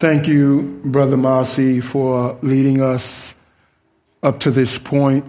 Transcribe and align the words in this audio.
Thank 0.00 0.28
you, 0.28 0.80
Brother 0.84 1.16
Marcy, 1.16 1.80
for 1.80 2.38
leading 2.40 2.80
us 2.80 3.34
up 4.22 4.38
to 4.40 4.52
this 4.52 4.78
point. 4.78 5.24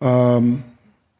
Um, 0.00 0.64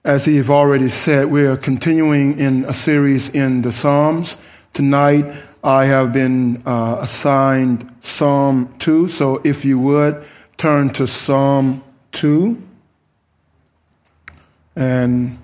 as 0.04 0.26
you've 0.26 0.50
already 0.50 0.88
said, 0.88 1.26
we 1.26 1.46
are 1.46 1.56
continuing 1.56 2.40
in 2.40 2.64
a 2.64 2.72
series 2.72 3.28
in 3.28 3.62
the 3.62 3.70
Psalms. 3.70 4.36
Tonight, 4.72 5.32
I 5.62 5.84
have 5.84 6.12
been 6.12 6.60
uh, 6.66 6.98
assigned 7.02 7.88
Psalm 8.00 8.74
2. 8.80 9.06
So 9.06 9.40
if 9.44 9.64
you 9.64 9.78
would, 9.78 10.26
turn 10.56 10.90
to 10.94 11.06
Psalm 11.06 11.84
2. 12.10 12.60
And 14.74 15.38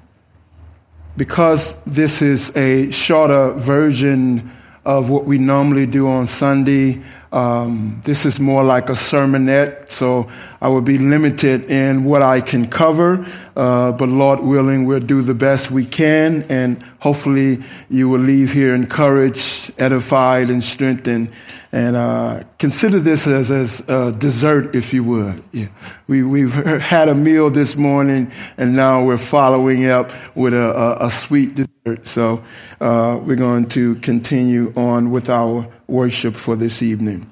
because 1.16 1.76
this 1.84 2.20
is 2.20 2.50
a 2.56 2.90
shorter 2.90 3.52
version 3.52 4.50
of 4.84 5.10
what 5.10 5.24
we 5.24 5.38
normally 5.38 5.86
do 5.86 6.08
on 6.08 6.26
Sunday. 6.26 7.00
Um, 7.32 8.00
this 8.04 8.26
is 8.26 8.38
more 8.38 8.62
like 8.62 8.88
a 8.88 8.92
sermonette, 8.92 9.90
so 9.90 10.28
I 10.60 10.68
will 10.68 10.82
be 10.82 10.98
limited 10.98 11.70
in 11.70 12.04
what 12.04 12.22
I 12.22 12.40
can 12.40 12.68
cover. 12.68 13.26
Uh, 13.56 13.92
but 13.92 14.08
Lord 14.08 14.40
willing, 14.40 14.84
we'll 14.84 15.00
do 15.00 15.22
the 15.22 15.34
best 15.34 15.70
we 15.70 15.84
can, 15.84 16.44
and 16.48 16.82
hopefully, 17.00 17.62
you 17.90 18.08
will 18.08 18.20
leave 18.20 18.52
here 18.52 18.74
encouraged, 18.74 19.72
edified, 19.78 20.50
and 20.50 20.62
strengthened. 20.62 21.30
And 21.74 21.96
uh, 21.96 22.44
consider 22.60 23.00
this 23.00 23.26
as, 23.26 23.50
as 23.50 23.80
a 23.88 24.12
dessert, 24.12 24.76
if 24.76 24.94
you 24.94 25.02
would. 25.02 25.42
Yeah. 25.50 25.66
We, 26.06 26.22
we've 26.22 26.54
had 26.54 27.08
a 27.08 27.16
meal 27.16 27.50
this 27.50 27.74
morning, 27.74 28.30
and 28.56 28.76
now 28.76 29.02
we're 29.02 29.16
following 29.16 29.86
up 29.86 30.12
with 30.36 30.54
a, 30.54 30.70
a, 30.70 31.06
a 31.06 31.10
sweet 31.10 31.56
dessert. 31.56 32.06
So 32.06 32.44
uh, 32.80 33.18
we're 33.20 33.34
going 33.34 33.68
to 33.70 33.96
continue 33.96 34.72
on 34.76 35.10
with 35.10 35.28
our 35.28 35.66
worship 35.88 36.36
for 36.36 36.54
this 36.54 36.80
evening. 36.80 37.28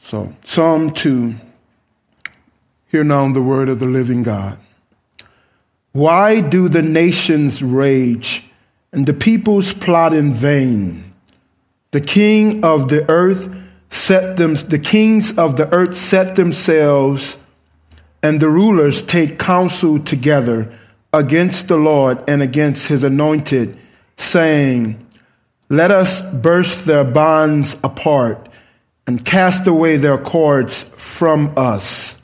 So, 0.00 0.34
Psalm 0.46 0.90
2. 0.90 1.34
Hear 2.86 3.04
now 3.04 3.30
the 3.30 3.42
word 3.42 3.68
of 3.68 3.78
the 3.78 3.84
living 3.84 4.22
God. 4.22 4.56
Why 5.92 6.40
do 6.40 6.70
the 6.70 6.80
nations 6.80 7.62
rage 7.62 8.46
and 8.90 9.06
the 9.06 9.12
peoples 9.12 9.74
plot 9.74 10.14
in 10.14 10.32
vain? 10.32 11.13
The 11.94 12.00
king 12.00 12.64
of 12.64 12.88
the 12.88 13.08
earth 13.08 13.48
set 13.88 14.36
them, 14.36 14.56
the 14.56 14.80
kings 14.80 15.38
of 15.38 15.54
the 15.54 15.72
earth 15.72 15.96
set 15.96 16.34
themselves, 16.34 17.38
and 18.20 18.40
the 18.40 18.48
rulers 18.48 19.00
take 19.00 19.38
counsel 19.38 20.00
together 20.00 20.76
against 21.12 21.68
the 21.68 21.76
Lord 21.76 22.18
and 22.26 22.42
against 22.42 22.88
his 22.88 23.04
anointed, 23.04 23.78
saying, 24.16 25.06
Let 25.68 25.92
us 25.92 26.20
burst 26.20 26.84
their 26.84 27.04
bonds 27.04 27.78
apart 27.84 28.48
and 29.06 29.24
cast 29.24 29.68
away 29.68 29.96
their 29.96 30.18
cords 30.18 30.82
from 30.96 31.54
us. 31.56 32.18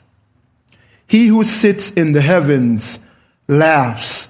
He 1.07 1.27
who 1.27 1.45
sits 1.45 1.91
in 1.91 2.11
the 2.11 2.19
heavens 2.19 2.99
laughs. 3.47 4.27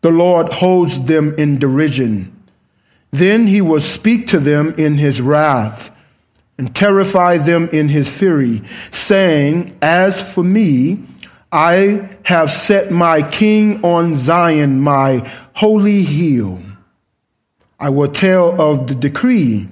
The 0.00 0.10
Lord 0.10 0.50
holds 0.50 1.04
them 1.04 1.34
in 1.36 1.58
derision. 1.58 2.33
Then 3.14 3.46
he 3.46 3.60
will 3.60 3.80
speak 3.80 4.26
to 4.28 4.40
them 4.40 4.74
in 4.76 4.94
his 4.94 5.20
wrath 5.20 5.96
and 6.58 6.74
terrify 6.74 7.38
them 7.38 7.68
in 7.68 7.86
his 7.86 8.10
fury, 8.10 8.60
saying, 8.90 9.78
As 9.80 10.34
for 10.34 10.42
me, 10.42 11.04
I 11.52 12.08
have 12.24 12.50
set 12.50 12.90
my 12.90 13.22
king 13.22 13.84
on 13.84 14.16
Zion, 14.16 14.80
my 14.80 15.30
holy 15.52 16.02
hill. 16.02 16.60
I 17.78 17.90
will 17.90 18.10
tell 18.10 18.60
of 18.60 18.88
the 18.88 18.96
decree. 18.96 19.68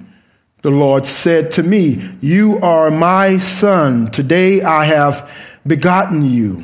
The 0.61 0.69
Lord 0.69 1.05
said 1.05 1.51
to 1.51 1.63
me, 1.63 2.01
You 2.21 2.59
are 2.59 2.89
my 2.89 3.39
son. 3.39 4.09
Today 4.09 4.61
I 4.61 4.85
have 4.85 5.29
begotten 5.67 6.23
you. 6.23 6.63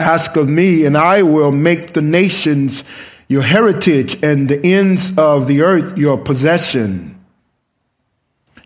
Ask 0.00 0.34
of 0.36 0.48
me, 0.48 0.86
and 0.86 0.96
I 0.96 1.20
will 1.20 1.52
make 1.52 1.92
the 1.92 2.00
nations 2.00 2.84
your 3.32 3.42
heritage 3.42 4.22
and 4.22 4.46
the 4.46 4.60
ends 4.62 5.16
of 5.16 5.46
the 5.46 5.62
earth 5.62 5.96
your 5.96 6.18
possession. 6.18 7.18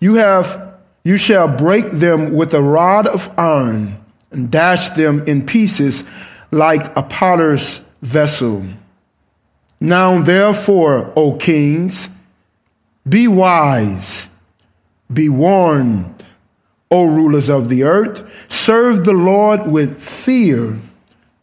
You 0.01 0.15
have 0.17 0.75
you 1.05 1.17
shall 1.17 1.47
break 1.47 1.93
them 1.93 2.33
with 2.33 2.53
a 2.53 2.61
rod 2.61 3.07
of 3.07 3.33
iron 3.39 4.05
and 4.33 4.51
dash 4.51 4.91
them 4.91 5.23
in 5.29 5.47
pieces 5.47 6.03
like 6.51 6.85
a 6.97 7.03
potter's 7.05 7.81
vessel. 8.03 8.65
Now 9.79 10.21
therefore, 10.21 11.13
O 11.15 11.35
kings, 11.37 12.09
be 13.09 13.29
wise, 13.29 14.29
be 15.13 15.29
warned, 15.29 16.25
O 16.91 17.05
rulers 17.05 17.49
of 17.49 17.69
the 17.69 17.85
earth, 17.85 18.29
serve 18.49 19.05
the 19.05 19.13
Lord 19.13 19.69
with 19.69 20.03
fear 20.03 20.77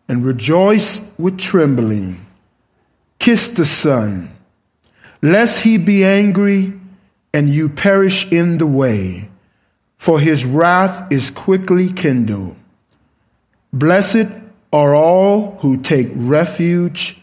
and 0.09 0.25
rejoice 0.25 0.99
with 1.17 1.39
trembling. 1.39 2.22
Kiss 3.23 3.47
the 3.47 3.63
Son, 3.63 4.35
lest 5.21 5.63
he 5.63 5.77
be 5.77 6.03
angry 6.03 6.73
and 7.33 7.47
you 7.47 7.69
perish 7.69 8.29
in 8.33 8.57
the 8.57 8.67
way, 8.67 9.29
for 9.95 10.19
his 10.19 10.43
wrath 10.43 11.09
is 11.09 11.31
quickly 11.31 11.89
kindled. 11.89 12.57
Blessed 13.71 14.27
are 14.73 14.93
all 14.93 15.55
who 15.61 15.77
take 15.77 16.09
refuge 16.13 17.17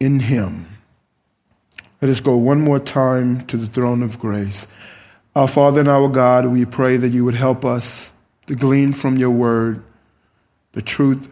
in 0.00 0.18
him. 0.18 0.76
Let 2.02 2.10
us 2.10 2.18
go 2.18 2.36
one 2.36 2.60
more 2.60 2.80
time 2.80 3.46
to 3.46 3.56
the 3.56 3.68
throne 3.68 4.02
of 4.02 4.18
grace. 4.18 4.66
Our 5.36 5.46
Father 5.46 5.78
and 5.78 5.88
our 5.88 6.08
God, 6.08 6.46
we 6.46 6.64
pray 6.64 6.96
that 6.96 7.10
you 7.10 7.24
would 7.24 7.34
help 7.34 7.64
us 7.64 8.10
to 8.46 8.56
glean 8.56 8.92
from 8.92 9.16
your 9.16 9.30
word 9.30 9.84
the 10.72 10.82
truth 10.82 11.28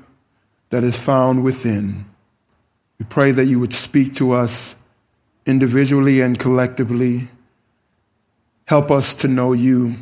that 0.70 0.84
is 0.84 0.96
found 0.96 1.42
within. 1.42 2.04
We 2.98 3.06
pray 3.06 3.30
that 3.30 3.44
you 3.44 3.60
would 3.60 3.74
speak 3.74 4.14
to 4.16 4.32
us 4.32 4.76
individually 5.44 6.20
and 6.20 6.38
collectively. 6.38 7.28
Help 8.66 8.90
us 8.90 9.14
to 9.14 9.28
know 9.28 9.52
you. 9.52 9.96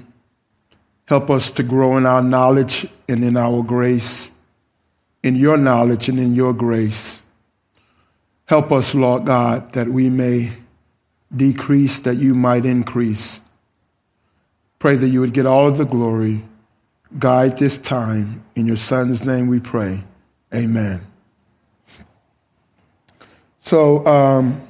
Help 1.06 1.28
us 1.28 1.50
to 1.52 1.62
grow 1.62 1.96
in 1.96 2.06
our 2.06 2.22
knowledge 2.22 2.86
and 3.08 3.22
in 3.22 3.36
our 3.36 3.62
grace, 3.62 4.30
in 5.22 5.36
your 5.36 5.56
knowledge 5.56 6.08
and 6.08 6.18
in 6.18 6.34
your 6.34 6.54
grace. 6.54 7.20
Help 8.46 8.72
us, 8.72 8.94
Lord 8.94 9.26
God, 9.26 9.72
that 9.72 9.88
we 9.88 10.08
may 10.08 10.52
decrease, 11.34 11.98
that 12.00 12.16
you 12.16 12.34
might 12.34 12.64
increase. 12.64 13.40
Pray 14.78 14.96
that 14.96 15.08
you 15.08 15.20
would 15.20 15.32
get 15.32 15.46
all 15.46 15.66
of 15.66 15.78
the 15.78 15.84
glory. 15.84 16.44
Guide 17.18 17.58
this 17.58 17.78
time. 17.78 18.44
In 18.54 18.66
your 18.66 18.76
Son's 18.76 19.24
name 19.24 19.48
we 19.48 19.60
pray. 19.60 20.04
Amen. 20.54 21.00
So 23.64 24.06
um, 24.06 24.60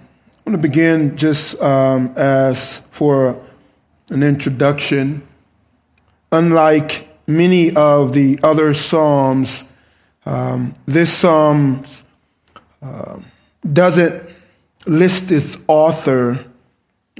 I'm 0.47 0.53
going 0.53 0.63
to 0.63 0.69
begin 0.69 1.17
just 1.17 1.61
um, 1.61 2.15
as 2.17 2.79
for 2.93 3.45
an 4.11 4.23
introduction. 4.23 5.27
Unlike 6.31 7.09
many 7.27 7.75
of 7.75 8.13
the 8.13 8.39
other 8.45 8.73
psalms, 8.73 9.65
um, 10.27 10.77
this 10.87 11.13
psalm 11.13 11.85
uh, 12.81 13.19
doesn't 13.73 14.23
list 14.87 15.33
its 15.33 15.59
author, 15.67 16.39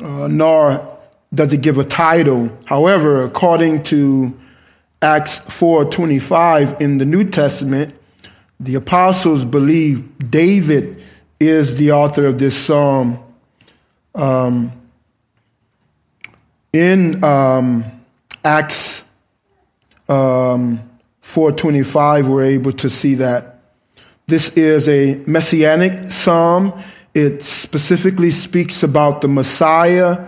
uh, 0.01 0.29
nor 0.29 0.97
does 1.35 1.53
it 1.53 1.61
give 1.61 1.79
a 1.79 1.85
title. 1.85 2.57
However, 2.67 3.25
according 3.25 3.83
to 3.85 4.33
Acts 5.03 5.41
4:25 5.41 6.81
in 6.81 6.99
the 6.99 7.05
New 7.05 7.25
Testament, 7.25 7.93
the 8.61 8.77
apostles 8.77 9.45
believe 9.45 10.31
David 10.31 11.03
is 11.41 11.77
the 11.77 11.93
author 11.93 12.27
of 12.27 12.39
this 12.39 12.57
psalm. 12.57 13.23
Um, 14.15 14.73
in 16.73 17.23
um, 17.23 17.85
Acts 18.45 19.05
um, 20.09 20.91
4:25, 21.23 22.29
we're 22.29 22.45
able 22.45 22.73
to 22.73 22.91
see 22.91 23.17
that 23.17 23.61
this 24.27 24.51
is 24.51 24.89
a 24.89 25.17
messianic 25.27 26.11
psalm. 26.11 26.73
It 27.15 27.43
specifically 27.43 28.31
speaks 28.31 28.83
about 28.83 29.21
the 29.21 29.29
Messiah 29.29 30.27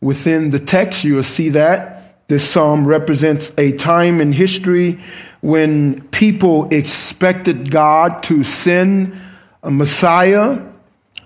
within 0.00 0.50
the 0.50 0.58
text. 0.58 1.04
You 1.04 1.16
will 1.16 1.22
see 1.22 1.50
that 1.50 2.28
this 2.28 2.48
psalm 2.48 2.86
represents 2.86 3.52
a 3.58 3.72
time 3.72 4.20
in 4.20 4.32
history 4.32 4.98
when 5.42 6.00
people 6.08 6.68
expected 6.70 7.70
God 7.70 8.22
to 8.24 8.44
send 8.44 9.20
a 9.62 9.70
Messiah. 9.70 10.60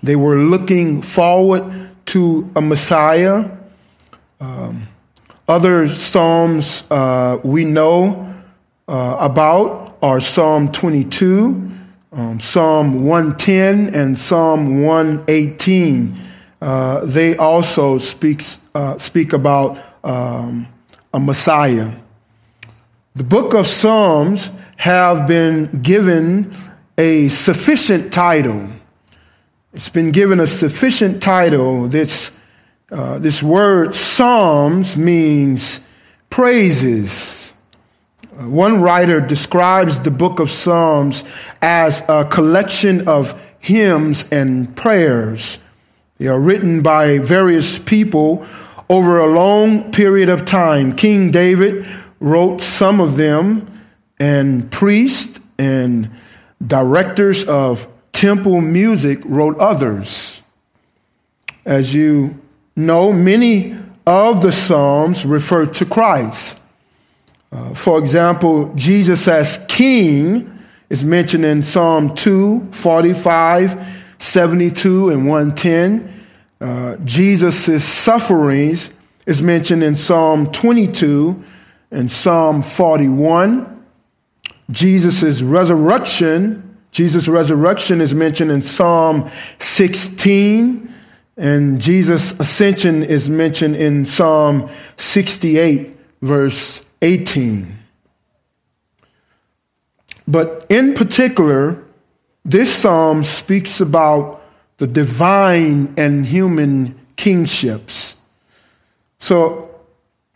They 0.03 0.15
were 0.15 0.37
looking 0.37 1.01
forward 1.01 1.89
to 2.07 2.49
a 2.55 2.61
Messiah. 2.61 3.49
Um, 4.39 4.87
other 5.47 5.87
Psalms 5.87 6.83
uh, 6.91 7.39
we 7.43 7.63
know 7.63 8.35
uh, 8.87 9.17
about 9.19 9.97
are 10.01 10.19
Psalm 10.19 10.71
22, 10.71 11.71
um, 12.11 12.39
Psalm 12.39 13.05
110, 13.05 13.95
and 13.95 14.17
Psalm 14.17 14.83
118. 14.83 16.15
Uh, 16.61 17.05
they 17.05 17.35
also 17.37 17.97
speaks, 17.97 18.59
uh, 18.75 18.97
speak 18.97 19.33
about 19.33 19.77
um, 20.03 20.67
a 21.13 21.19
Messiah. 21.19 21.91
The 23.15 23.23
book 23.23 23.53
of 23.53 23.67
Psalms 23.67 24.49
have 24.75 25.27
been 25.27 25.81
given 25.81 26.55
a 26.97 27.27
sufficient 27.27 28.11
title. 28.11 28.69
It's 29.73 29.89
been 29.89 30.11
given 30.11 30.39
a 30.39 30.47
sufficient 30.47 31.21
title. 31.21 31.87
This, 31.87 32.31
uh, 32.91 33.19
this 33.19 33.43
word 33.43 33.93
Psalms 33.93 34.97
means 34.97 35.79
praises. 36.29 37.53
Uh, 38.23 38.49
one 38.49 38.81
writer 38.81 39.21
describes 39.21 39.99
the 39.99 40.11
book 40.11 40.39
of 40.39 40.49
Psalms 40.49 41.23
as 41.61 42.01
a 42.09 42.25
collection 42.25 43.07
of 43.07 43.39
hymns 43.59 44.25
and 44.31 44.75
prayers. 44.75 45.59
They 46.17 46.27
are 46.27 46.39
written 46.39 46.81
by 46.81 47.19
various 47.19 47.77
people 47.77 48.47
over 48.89 49.19
a 49.19 49.27
long 49.27 49.91
period 49.91 50.29
of 50.29 50.45
time. 50.45 50.95
King 50.95 51.29
David 51.29 51.85
wrote 52.19 52.61
some 52.61 52.99
of 52.99 53.15
them, 53.15 53.69
and 54.19 54.71
priests 54.71 55.39
and 55.59 56.09
directors 56.65 57.45
of 57.45 57.87
temple 58.11 58.61
music 58.61 59.19
wrote 59.25 59.57
others. 59.59 60.41
As 61.65 61.93
you 61.93 62.39
know, 62.75 63.11
many 63.11 63.75
of 64.05 64.41
the 64.41 64.51
Psalms 64.51 65.25
refer 65.25 65.65
to 65.65 65.85
Christ. 65.85 66.59
Uh, 67.51 67.73
for 67.73 67.99
example, 67.99 68.73
Jesus 68.75 69.27
as 69.27 69.65
King 69.67 70.59
is 70.89 71.03
mentioned 71.03 71.45
in 71.45 71.63
Psalm 71.63 72.15
2, 72.15 72.69
45, 72.71 73.85
72, 74.17 75.09
and 75.09 75.27
110. 75.27 76.13
Uh, 76.59 76.95
Jesus' 77.03 77.83
sufferings 77.83 78.91
is 79.25 79.41
mentioned 79.41 79.83
in 79.83 79.95
Psalm 79.95 80.51
22 80.51 81.43
and 81.91 82.11
Psalm 82.11 82.61
41. 82.61 83.76
Jesus' 84.69 85.41
resurrection, 85.41 86.77
Jesus' 86.91 87.27
resurrection 87.27 88.01
is 88.01 88.13
mentioned 88.13 88.51
in 88.51 88.61
Psalm 88.61 89.29
16, 89.59 90.93
and 91.37 91.79
Jesus' 91.79 92.37
ascension 92.39 93.03
is 93.03 93.29
mentioned 93.29 93.75
in 93.75 94.05
Psalm 94.05 94.69
68, 94.97 95.95
verse 96.21 96.85
18. 97.01 97.77
But 100.27 100.65
in 100.69 100.93
particular, 100.93 101.81
this 102.43 102.73
psalm 102.73 103.23
speaks 103.23 103.79
about 103.79 104.41
the 104.77 104.87
divine 104.87 105.93
and 105.97 106.25
human 106.25 106.99
kingships. 107.15 108.15
So 109.19 109.76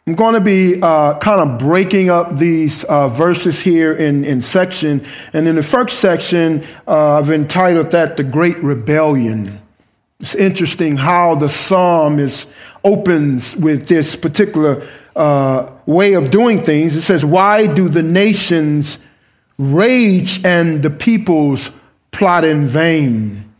I'm 0.07 0.15
going 0.15 0.33
to 0.33 0.41
be 0.41 0.81
uh, 0.81 1.19
kind 1.19 1.41
of 1.41 1.59
breaking 1.59 2.09
up 2.09 2.35
these 2.35 2.83
uh, 2.85 3.07
verses 3.07 3.61
here 3.61 3.93
in, 3.93 4.25
in 4.25 4.41
section. 4.41 5.05
And 5.31 5.47
in 5.47 5.55
the 5.55 5.63
first 5.63 5.99
section, 5.99 6.63
uh, 6.87 7.19
I've 7.19 7.29
entitled 7.29 7.91
that 7.91 8.17
The 8.17 8.23
Great 8.23 8.57
Rebellion. 8.63 9.61
It's 10.19 10.33
interesting 10.33 10.97
how 10.97 11.35
the 11.35 11.49
psalm 11.49 12.17
is 12.17 12.47
opens 12.83 13.55
with 13.55 13.87
this 13.87 14.15
particular 14.15 14.87
uh, 15.15 15.71
way 15.85 16.13
of 16.13 16.31
doing 16.31 16.63
things. 16.63 16.95
It 16.95 17.01
says, 17.01 17.23
Why 17.23 17.67
do 17.67 17.87
the 17.87 18.01
nations 18.01 18.97
rage 19.59 20.43
and 20.43 20.81
the 20.81 20.89
peoples 20.89 21.71
plot 22.09 22.43
in 22.43 22.65
vain? 22.65 23.53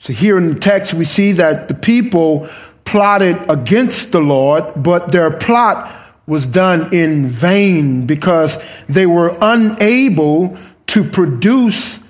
So 0.00 0.12
here 0.12 0.38
in 0.38 0.48
the 0.48 0.58
text, 0.58 0.92
we 0.92 1.04
see 1.04 1.32
that 1.32 1.68
the 1.68 1.74
people 1.74 2.48
plotted 2.84 3.50
against 3.50 4.12
the 4.12 4.20
Lord, 4.20 4.72
but 4.76 5.12
their 5.12 5.30
plot 5.30 5.92
was 6.26 6.46
done 6.46 6.94
in 6.94 7.28
vain 7.28 8.06
because 8.06 8.62
they 8.88 9.06
were 9.06 9.36
unable 9.40 10.56
to 10.88 11.04
produce 11.04 12.00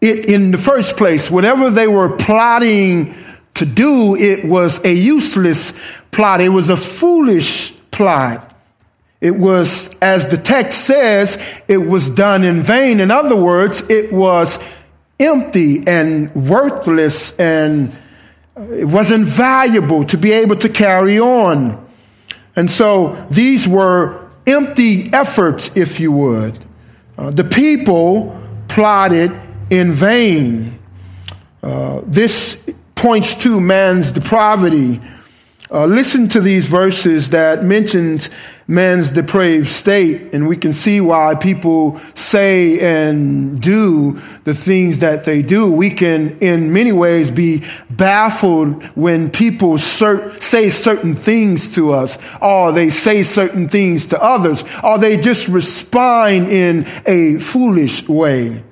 it 0.00 0.26
in 0.26 0.50
the 0.50 0.58
first 0.58 0.96
place. 0.96 1.30
Whatever 1.30 1.70
they 1.70 1.86
were 1.86 2.16
plotting 2.16 3.14
to 3.54 3.66
do, 3.66 4.16
it 4.16 4.44
was 4.44 4.84
a 4.84 4.92
useless 4.92 5.72
plot. 6.10 6.40
It 6.40 6.48
was 6.48 6.70
a 6.70 6.76
foolish 6.76 7.72
plot. 7.90 8.48
It 9.20 9.36
was, 9.36 9.94
as 10.02 10.28
the 10.30 10.36
text 10.36 10.84
says, 10.84 11.40
it 11.68 11.78
was 11.78 12.10
done 12.10 12.42
in 12.42 12.60
vain. 12.60 12.98
In 12.98 13.12
other 13.12 13.36
words, 13.36 13.82
it 13.88 14.12
was 14.12 14.58
empty 15.20 15.84
and 15.86 16.34
worthless 16.34 17.38
and 17.38 17.96
it 18.56 18.84
wasn't 18.84 19.26
valuable 19.26 20.04
to 20.04 20.18
be 20.18 20.32
able 20.32 20.56
to 20.56 20.68
carry 20.68 21.18
on. 21.18 21.86
And 22.54 22.70
so 22.70 23.26
these 23.30 23.66
were 23.66 24.30
empty 24.46 25.10
efforts, 25.12 25.74
if 25.76 26.00
you 26.00 26.12
would. 26.12 26.58
Uh, 27.16 27.30
the 27.30 27.44
people 27.44 28.38
plotted 28.68 29.32
in 29.70 29.92
vain. 29.92 30.78
Uh, 31.62 32.02
this 32.04 32.62
points 32.94 33.34
to 33.36 33.60
man's 33.60 34.12
depravity 34.12 35.00
uh, 35.72 35.86
listen 35.86 36.28
to 36.28 36.40
these 36.40 36.66
verses 36.66 37.30
that 37.30 37.64
mentions 37.64 38.28
man's 38.68 39.10
depraved 39.10 39.68
state, 39.68 40.34
and 40.34 40.46
we 40.46 40.54
can 40.54 40.74
see 40.74 41.00
why 41.00 41.34
people 41.34 41.98
say 42.14 42.78
and 42.80 43.60
do 43.60 44.20
the 44.44 44.52
things 44.52 44.98
that 44.98 45.24
they 45.24 45.40
do. 45.40 45.72
We 45.72 45.90
can, 45.90 46.38
in 46.40 46.74
many 46.74 46.92
ways, 46.92 47.30
be 47.30 47.64
baffled 47.88 48.82
when 48.94 49.30
people 49.30 49.78
say 49.78 50.68
certain 50.68 51.14
things 51.14 51.74
to 51.74 51.92
us, 51.92 52.18
or 52.42 52.72
they 52.72 52.90
say 52.90 53.22
certain 53.22 53.68
things 53.68 54.06
to 54.06 54.22
others, 54.22 54.64
or 54.84 54.98
they 54.98 55.16
just 55.16 55.48
respond 55.48 56.48
in 56.48 56.86
a 57.06 57.38
foolish 57.38 58.06
way. 58.06 58.62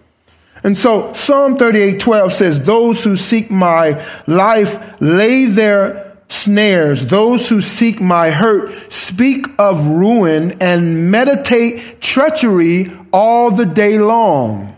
And 0.62 0.76
so 0.76 1.14
Psalm 1.14 1.56
38 1.56 1.99
12 1.99 2.32
says, 2.35 2.61
Those 2.61 3.02
who 3.02 3.17
seek 3.17 3.50
my 3.50 4.05
life 4.26 5.00
lay 5.00 5.47
their 5.47 6.10
snares. 6.31 7.06
Those 7.06 7.49
who 7.49 7.61
seek 7.61 8.00
my 8.00 8.31
hurt 8.31 8.93
speak 8.93 9.47
of 9.59 9.87
ruin 9.87 10.56
and 10.61 11.11
meditate 11.11 12.00
treachery 12.00 12.93
all 13.12 13.50
the 13.50 13.67
day 13.67 13.99
long. 13.99 14.77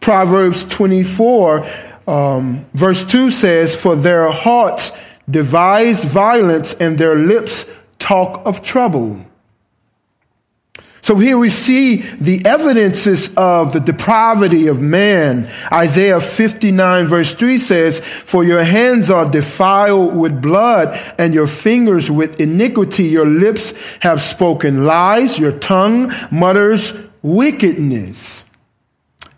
Proverbs 0.00 0.64
24, 0.66 1.66
um, 2.06 2.66
verse 2.72 3.04
2 3.04 3.30
says, 3.30 3.74
For 3.74 3.96
their 3.96 4.30
hearts 4.30 4.92
devise 5.28 6.02
violence 6.04 6.74
and 6.74 6.96
their 6.96 7.16
lips 7.16 7.66
talk 7.98 8.42
of 8.46 8.62
trouble. 8.62 9.24
So 11.00 11.16
here 11.16 11.38
we 11.38 11.48
see 11.48 11.96
the 11.96 12.44
evidences 12.44 13.34
of 13.36 13.72
the 13.72 13.80
depravity 13.80 14.66
of 14.66 14.80
man. 14.80 15.48
Isaiah 15.72 16.20
59 16.20 17.06
verse 17.06 17.34
3 17.34 17.58
says, 17.58 18.00
For 18.00 18.44
your 18.44 18.62
hands 18.62 19.10
are 19.10 19.28
defiled 19.28 20.16
with 20.16 20.42
blood 20.42 21.00
and 21.18 21.32
your 21.32 21.46
fingers 21.46 22.10
with 22.10 22.40
iniquity. 22.40 23.04
Your 23.04 23.26
lips 23.26 23.74
have 24.00 24.20
spoken 24.20 24.84
lies. 24.84 25.38
Your 25.38 25.52
tongue 25.52 26.12
mutters 26.30 26.92
wickedness. 27.22 28.44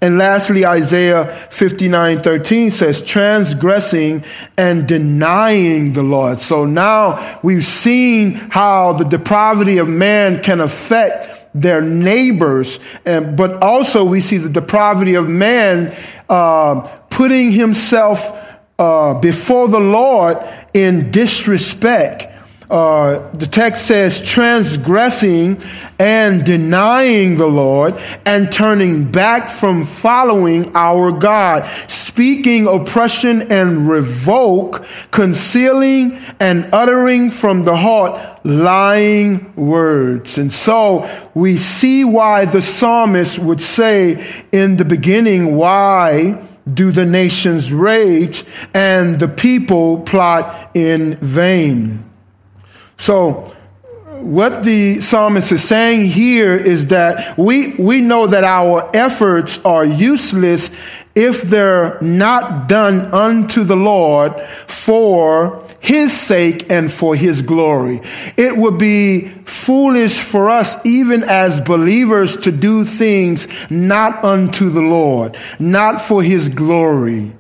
And 0.02 0.16
lastly, 0.16 0.64
Isaiah 0.64 1.26
59 1.50 2.22
13 2.22 2.70
says, 2.70 3.02
transgressing 3.02 4.24
and 4.56 4.88
denying 4.88 5.92
the 5.92 6.02
Lord. 6.02 6.40
So 6.40 6.64
now 6.64 7.38
we've 7.42 7.66
seen 7.66 8.32
how 8.32 8.94
the 8.94 9.04
depravity 9.04 9.76
of 9.76 9.88
man 9.88 10.42
can 10.42 10.60
affect 10.60 11.39
their 11.54 11.80
neighbors. 11.80 12.78
And, 13.04 13.36
but 13.36 13.62
also, 13.62 14.04
we 14.04 14.20
see 14.20 14.36
the 14.36 14.48
depravity 14.48 15.14
of 15.14 15.28
man 15.28 15.94
uh, 16.28 16.80
putting 17.10 17.52
himself 17.52 18.30
uh, 18.78 19.14
before 19.14 19.68
the 19.68 19.80
Lord 19.80 20.38
in 20.72 21.10
disrespect 21.10 22.30
uh, 22.70 23.28
the 23.32 23.46
text 23.46 23.86
says 23.86 24.20
transgressing 24.20 25.60
and 25.98 26.44
denying 26.44 27.36
the 27.36 27.46
Lord 27.46 28.00
and 28.24 28.52
turning 28.52 29.10
back 29.10 29.48
from 29.48 29.82
following 29.82 30.70
our 30.76 31.10
God, 31.10 31.64
speaking 31.88 32.68
oppression 32.68 33.50
and 33.50 33.88
revoke, 33.88 34.86
concealing 35.10 36.16
and 36.38 36.68
uttering 36.72 37.32
from 37.32 37.64
the 37.64 37.76
heart 37.76 38.29
lying 38.44 39.54
words. 39.56 40.38
And 40.38 40.52
so 40.52 41.08
we 41.34 41.56
see 41.56 42.04
why 42.04 42.44
the 42.44 42.60
psalmist 42.60 43.38
would 43.38 43.60
say 43.60 44.44
in 44.52 44.76
the 44.76 44.84
beginning, 44.84 45.56
why 45.56 46.42
do 46.72 46.92
the 46.92 47.06
nations 47.06 47.72
rage 47.72 48.44
and 48.74 49.18
the 49.18 49.28
people 49.28 50.00
plot 50.00 50.70
in 50.74 51.16
vain? 51.16 52.04
So 52.98 53.54
what 54.20 54.62
the 54.62 55.00
psalmist 55.00 55.52
is 55.52 55.66
saying 55.66 56.04
here 56.04 56.54
is 56.56 56.88
that 56.88 57.36
we, 57.38 57.74
we 57.74 58.00
know 58.00 58.26
that 58.26 58.44
our 58.44 58.90
efforts 58.94 59.58
are 59.64 59.84
useless 59.84 60.70
if 61.14 61.42
they're 61.42 61.98
not 62.00 62.68
done 62.68 63.12
unto 63.12 63.64
the 63.64 63.76
Lord 63.76 64.38
for 64.66 65.64
his 65.80 66.18
sake 66.18 66.70
and 66.70 66.92
for 66.92 67.14
his 67.14 67.42
glory. 67.42 68.00
It 68.36 68.56
would 68.56 68.78
be 68.78 69.28
foolish 69.44 70.18
for 70.18 70.50
us, 70.50 70.84
even 70.86 71.24
as 71.24 71.60
believers, 71.60 72.36
to 72.38 72.52
do 72.52 72.84
things 72.84 73.48
not 73.70 74.22
unto 74.22 74.70
the 74.70 74.82
Lord, 74.82 75.36
not 75.58 76.00
for 76.00 76.22
his 76.22 76.48
glory. 76.48 77.32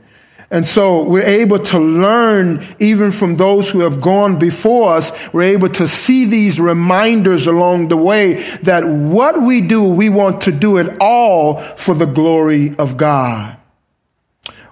And 0.52 0.66
so 0.66 1.04
we're 1.04 1.22
able 1.22 1.60
to 1.60 1.78
learn 1.78 2.66
even 2.80 3.12
from 3.12 3.36
those 3.36 3.70
who 3.70 3.80
have 3.80 4.00
gone 4.00 4.36
before 4.36 4.94
us. 4.94 5.12
We're 5.32 5.54
able 5.54 5.68
to 5.70 5.86
see 5.86 6.24
these 6.24 6.58
reminders 6.58 7.46
along 7.46 7.88
the 7.88 7.96
way 7.96 8.42
that 8.62 8.84
what 8.84 9.40
we 9.40 9.60
do, 9.60 9.84
we 9.84 10.08
want 10.08 10.42
to 10.42 10.52
do 10.52 10.78
it 10.78 10.96
all 11.00 11.60
for 11.60 11.94
the 11.94 12.06
glory 12.06 12.74
of 12.76 12.96
God. 12.96 13.56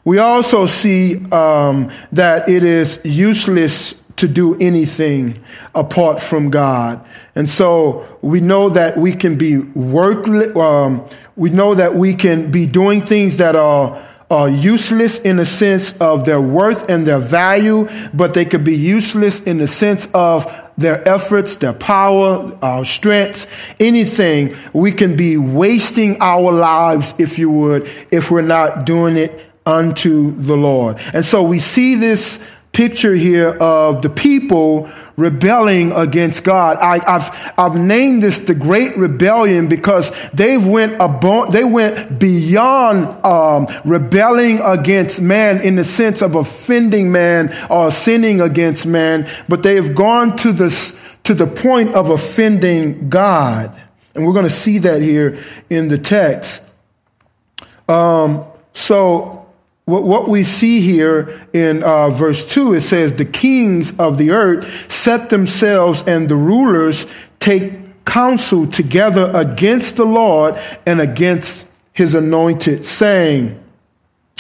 We 0.05 0.19
also 0.19 0.67
see 0.67 1.17
um, 1.31 1.91
that 2.13 2.49
it 2.49 2.65
is 2.65 3.01
useless 3.05 3.95
to 4.17 4.27
do 4.27 4.57
anything 4.59 5.39
apart 5.77 6.21
from 6.21 6.51
God. 6.51 7.07
And 7.37 7.49
so 7.49 8.19
we 8.21 8.41
know 8.41 8.71
that 8.71 8.97
we 8.97 9.13
can 9.13 9.39
be 9.39 9.59
workless. 9.59 10.57
Um, 10.57 11.07
we 11.37 11.51
know 11.51 11.77
that 11.77 11.95
we 11.95 12.15
can 12.15 12.51
be 12.51 12.67
doing 12.67 13.03
things 13.03 13.37
that 13.37 13.55
are 13.55 14.08
are 14.31 14.49
useless 14.49 15.19
in 15.19 15.37
the 15.37 15.47
sense 15.47 15.97
of 15.99 16.25
their 16.25 16.41
worth 16.41 16.91
and 16.91 17.07
their 17.07 17.19
value, 17.19 17.89
but 18.13 18.35
they 18.35 18.45
could 18.45 18.65
be 18.65 18.77
useless 18.77 19.41
in 19.41 19.59
the 19.59 19.67
sense 19.67 20.07
of 20.13 20.55
their 20.77 21.07
efforts, 21.09 21.57
their 21.57 21.73
power, 21.73 22.57
our 22.63 22.85
strengths, 22.85 23.47
anything. 23.81 24.55
We 24.73 24.93
can 24.93 25.17
be 25.17 25.37
wasting 25.37 26.21
our 26.21 26.53
lives, 26.53 27.15
if 27.19 27.39
you 27.39 27.51
would, 27.51 27.89
if 28.11 28.31
we're 28.31 28.43
not 28.43 28.87
doing 28.87 29.17
it 29.17 29.45
unto 29.67 30.33
the 30.33 30.57
Lord. 30.57 30.99
And 31.13 31.25
so 31.25 31.43
we 31.43 31.59
see 31.59 31.95
this 31.95 32.39
picture 32.73 33.15
here 33.15 33.49
of 33.49 34.03
the 34.03 34.11
people 34.11 34.91
rebelling 35.17 35.91
against 35.93 36.45
God. 36.45 36.79
I, 36.79 36.99
have 37.11 37.55
I've 37.59 37.75
named 37.75 38.23
this 38.23 38.39
the 38.39 38.55
Great 38.55 38.97
Rebellion 38.97 39.67
because 39.67 40.13
they 40.31 40.57
went 40.57 40.95
above, 41.01 41.51
they 41.53 41.65
went 41.65 42.21
beyond 42.21 43.25
um, 43.27 43.67
rebelling 43.85 44.61
against 44.61 45.21
man 45.21 45.61
in 45.61 45.75
the 45.75 45.85
sense 45.85 46.23
of 46.23 46.37
offending 46.37 47.11
man 47.11 47.55
or 47.69 47.91
sinning 47.91 48.41
against 48.41 48.87
man, 48.87 49.29
but 49.49 49.65
they 49.65 49.75
have 49.75 49.95
gone 49.95 50.37
to 50.37 50.53
this 50.53 50.97
to 51.25 51.35
the 51.35 51.47
point 51.47 51.95
of 51.95 52.09
offending 52.09 53.11
God, 53.11 53.79
and 54.15 54.25
we're 54.25 54.33
going 54.33 54.47
to 54.47 54.51
see 54.51 54.79
that 54.79 55.03
here 55.03 55.39
in 55.69 55.89
the 55.89 55.99
text. 55.99 56.63
Um, 57.89 58.45
so 58.73 59.38
what 59.89 60.29
we 60.29 60.45
see 60.45 60.83
here 60.83 61.49
in 61.55 61.83
uh, 61.83 62.11
verse 62.11 62.47
2, 62.53 62.75
it 62.75 62.83
says, 62.83 63.15
The 63.15 63.25
kings 63.25 63.99
of 63.99 64.19
the 64.19 64.33
earth 64.33 64.93
set 64.93 65.31
themselves 65.31 66.03
and 66.07 66.29
the 66.29 66.37
rulers 66.37 67.07
take 67.41 68.05
counsel 68.05 68.67
together 68.67 69.31
against 69.35 69.97
the 69.97 70.05
Lord 70.05 70.57
and 70.85 71.01
against 71.01 71.67
his 71.95 72.15
anointed, 72.15 72.85
saying, 72.85 73.59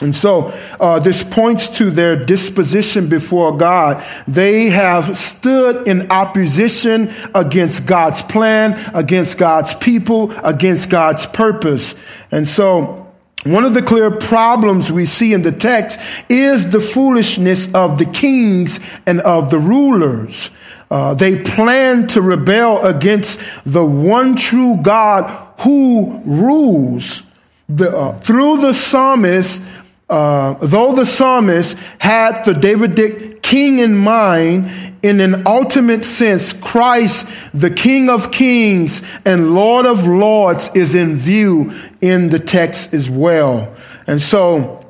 and 0.00 0.14
so 0.14 0.56
uh, 0.78 1.00
this 1.00 1.24
points 1.24 1.70
to 1.78 1.90
their 1.90 2.14
disposition 2.14 3.08
before 3.08 3.56
God. 3.56 4.04
They 4.28 4.66
have 4.66 5.18
stood 5.18 5.88
in 5.88 6.12
opposition 6.12 7.10
against 7.34 7.86
God's 7.86 8.22
plan, 8.22 8.78
against 8.94 9.38
God's 9.38 9.74
people, 9.74 10.30
against 10.44 10.88
God's 10.88 11.26
purpose. 11.26 11.96
And 12.30 12.46
so 12.46 13.07
one 13.44 13.64
of 13.64 13.74
the 13.74 13.82
clear 13.82 14.10
problems 14.10 14.90
we 14.90 15.06
see 15.06 15.32
in 15.32 15.42
the 15.42 15.52
text 15.52 16.00
is 16.28 16.70
the 16.70 16.80
foolishness 16.80 17.72
of 17.72 17.98
the 17.98 18.04
kings 18.04 18.80
and 19.06 19.20
of 19.20 19.50
the 19.50 19.58
rulers. 19.58 20.50
Uh, 20.90 21.14
they 21.14 21.42
plan 21.42 22.06
to 22.08 22.22
rebel 22.22 22.84
against 22.84 23.40
the 23.64 23.84
one 23.84 24.34
true 24.34 24.78
God 24.82 25.46
who 25.60 26.20
rules. 26.24 27.22
The, 27.68 27.94
uh, 27.94 28.18
through 28.18 28.58
the 28.58 28.72
psalmist, 28.72 29.60
uh, 30.08 30.54
though 30.62 30.94
the 30.94 31.04
psalmist 31.04 31.78
had 31.98 32.44
the 32.44 32.54
Davidic 32.54 33.42
king 33.42 33.78
in 33.78 33.96
mind, 33.96 34.70
in 35.02 35.20
an 35.20 35.46
ultimate 35.46 36.04
sense, 36.04 36.52
Christ, 36.52 37.28
the 37.54 37.70
King 37.70 38.10
of 38.10 38.32
Kings 38.32 39.02
and 39.24 39.54
Lord 39.54 39.86
of 39.86 40.06
Lords, 40.06 40.70
is 40.74 40.94
in 40.94 41.16
view 41.16 41.72
in 42.00 42.30
the 42.30 42.38
text 42.38 42.94
as 42.94 43.08
well. 43.08 43.74
And 44.06 44.20
so 44.20 44.86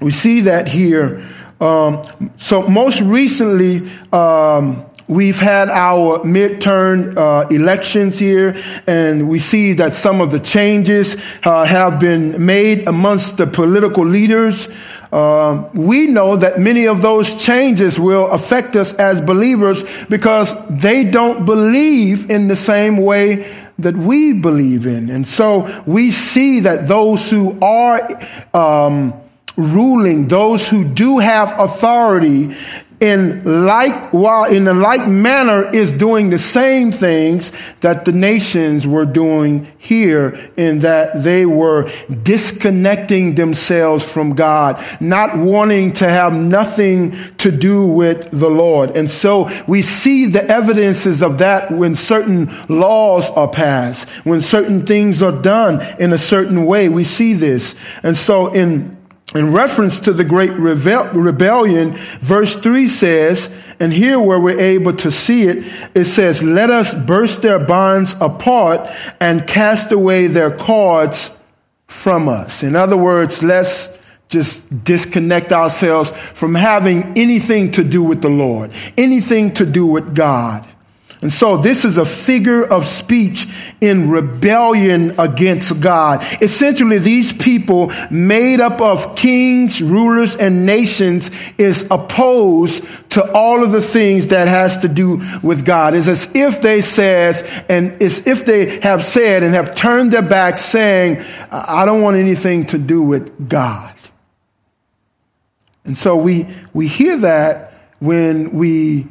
we 0.00 0.12
see 0.12 0.42
that 0.42 0.68
here. 0.68 1.26
Um, 1.60 2.02
so 2.38 2.66
most 2.66 3.00
recently, 3.02 3.90
um, 4.12 4.86
We've 5.10 5.40
had 5.40 5.70
our 5.70 6.20
midterm 6.20 7.16
uh, 7.16 7.48
elections 7.48 8.16
here, 8.16 8.54
and 8.86 9.28
we 9.28 9.40
see 9.40 9.72
that 9.72 9.94
some 9.94 10.20
of 10.20 10.30
the 10.30 10.38
changes 10.38 11.16
uh, 11.42 11.64
have 11.64 11.98
been 11.98 12.46
made 12.46 12.86
amongst 12.86 13.36
the 13.36 13.48
political 13.48 14.06
leaders. 14.06 14.68
Uh, 15.10 15.68
we 15.74 16.06
know 16.06 16.36
that 16.36 16.60
many 16.60 16.86
of 16.86 17.02
those 17.02 17.34
changes 17.34 17.98
will 17.98 18.30
affect 18.30 18.76
us 18.76 18.92
as 18.92 19.20
believers 19.20 19.82
because 20.06 20.54
they 20.68 21.02
don't 21.02 21.44
believe 21.44 22.30
in 22.30 22.46
the 22.46 22.54
same 22.54 22.96
way 22.96 23.52
that 23.80 23.96
we 23.96 24.32
believe 24.32 24.86
in. 24.86 25.10
And 25.10 25.26
so 25.26 25.82
we 25.86 26.12
see 26.12 26.60
that 26.60 26.86
those 26.86 27.28
who 27.28 27.58
are 27.60 28.08
um, 28.54 29.20
ruling, 29.56 30.28
those 30.28 30.68
who 30.68 30.84
do 30.84 31.18
have 31.18 31.58
authority, 31.58 32.54
in 33.00 33.66
like 33.66 34.12
while 34.12 34.44
in 34.44 34.64
the 34.64 34.74
like 34.74 35.08
manner 35.08 35.68
is 35.74 35.90
doing 35.90 36.30
the 36.30 36.38
same 36.38 36.92
things 36.92 37.50
that 37.80 38.04
the 38.04 38.12
nations 38.12 38.86
were 38.86 39.06
doing 39.06 39.70
here 39.78 40.38
in 40.56 40.80
that 40.80 41.22
they 41.22 41.46
were 41.46 41.90
disconnecting 42.22 43.34
themselves 43.34 44.04
from 44.04 44.34
God 44.34 44.84
not 45.00 45.36
wanting 45.36 45.92
to 45.94 46.08
have 46.08 46.34
nothing 46.34 47.16
to 47.38 47.50
do 47.50 47.86
with 47.86 48.30
the 48.30 48.50
Lord. 48.50 48.96
And 48.96 49.10
so 49.10 49.50
we 49.66 49.82
see 49.82 50.26
the 50.26 50.44
evidences 50.44 51.22
of 51.22 51.38
that 51.38 51.70
when 51.70 51.94
certain 51.94 52.50
laws 52.68 53.30
are 53.30 53.48
passed 53.48 54.08
when 54.24 54.42
certain 54.42 54.86
things 54.86 55.22
are 55.22 55.32
done 55.32 55.80
in 55.98 56.12
a 56.12 56.18
certain 56.18 56.66
way. 56.66 56.88
We 56.88 57.04
see 57.04 57.34
this. 57.34 57.74
And 58.02 58.16
so 58.16 58.52
in 58.52 58.99
in 59.34 59.52
reference 59.52 60.00
to 60.00 60.12
the 60.12 60.24
great 60.24 60.52
rebellion, 60.52 61.92
verse 62.20 62.56
3 62.56 62.88
says, 62.88 63.54
and 63.78 63.92
here 63.92 64.20
where 64.20 64.40
we're 64.40 64.58
able 64.58 64.92
to 64.94 65.10
see 65.10 65.44
it, 65.44 65.64
it 65.94 66.04
says, 66.04 66.42
Let 66.42 66.68
us 66.68 66.92
burst 66.92 67.40
their 67.42 67.58
bonds 67.58 68.16
apart 68.20 68.88
and 69.20 69.46
cast 69.46 69.92
away 69.92 70.26
their 70.26 70.54
cords 70.54 71.36
from 71.86 72.28
us. 72.28 72.62
In 72.62 72.76
other 72.76 72.96
words, 72.96 73.42
let's 73.42 73.96
just 74.28 74.84
disconnect 74.84 75.52
ourselves 75.52 76.10
from 76.10 76.54
having 76.54 77.18
anything 77.18 77.70
to 77.72 77.82
do 77.82 78.02
with 78.02 78.22
the 78.22 78.28
Lord, 78.28 78.72
anything 78.96 79.54
to 79.54 79.66
do 79.66 79.86
with 79.86 80.14
God. 80.14 80.66
And 81.22 81.30
so 81.30 81.58
this 81.58 81.84
is 81.84 81.98
a 81.98 82.06
figure 82.06 82.64
of 82.64 82.88
speech 82.88 83.46
in 83.82 84.08
rebellion 84.08 85.20
against 85.20 85.78
God. 85.78 86.24
Essentially, 86.40 86.98
these 86.98 87.30
people 87.30 87.92
made 88.10 88.60
up 88.60 88.80
of 88.80 89.16
kings, 89.16 89.82
rulers, 89.82 90.34
and 90.34 90.64
nations 90.64 91.30
is 91.58 91.86
opposed 91.90 92.84
to 93.10 93.32
all 93.32 93.62
of 93.62 93.70
the 93.70 93.82
things 93.82 94.28
that 94.28 94.48
has 94.48 94.78
to 94.78 94.88
do 94.88 95.22
with 95.42 95.66
God. 95.66 95.94
It's 95.94 96.08
as 96.08 96.34
if 96.34 96.62
they 96.62 96.80
says, 96.80 97.42
and 97.68 98.00
it's 98.00 98.26
if 98.26 98.46
they 98.46 98.80
have 98.80 99.04
said 99.04 99.42
and 99.42 99.52
have 99.52 99.74
turned 99.74 100.12
their 100.12 100.22
back 100.22 100.58
saying, 100.58 101.22
I 101.50 101.84
don't 101.84 102.00
want 102.00 102.16
anything 102.16 102.64
to 102.66 102.78
do 102.78 103.02
with 103.02 103.46
God. 103.46 103.94
And 105.84 105.98
so 105.98 106.16
we, 106.16 106.46
we 106.72 106.86
hear 106.86 107.18
that 107.18 107.74
when 107.98 108.52
we 108.52 109.06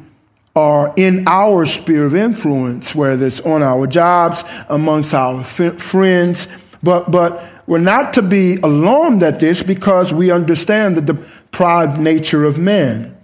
are 0.56 0.92
in 0.96 1.26
our 1.28 1.64
sphere 1.66 2.06
of 2.06 2.14
influence, 2.14 2.94
whether 2.94 3.26
it's 3.26 3.40
on 3.40 3.62
our 3.62 3.86
jobs, 3.86 4.42
amongst 4.68 5.14
our 5.14 5.40
f- 5.40 5.80
friends. 5.80 6.48
But, 6.82 7.10
but 7.10 7.44
we're 7.66 7.78
not 7.78 8.14
to 8.14 8.22
be 8.22 8.56
alarmed 8.56 9.22
at 9.22 9.38
this 9.38 9.62
because 9.62 10.12
we 10.12 10.30
understand 10.30 10.96
the 10.96 11.02
deprived 11.02 12.00
nature 12.00 12.44
of 12.44 12.58
man. 12.58 13.16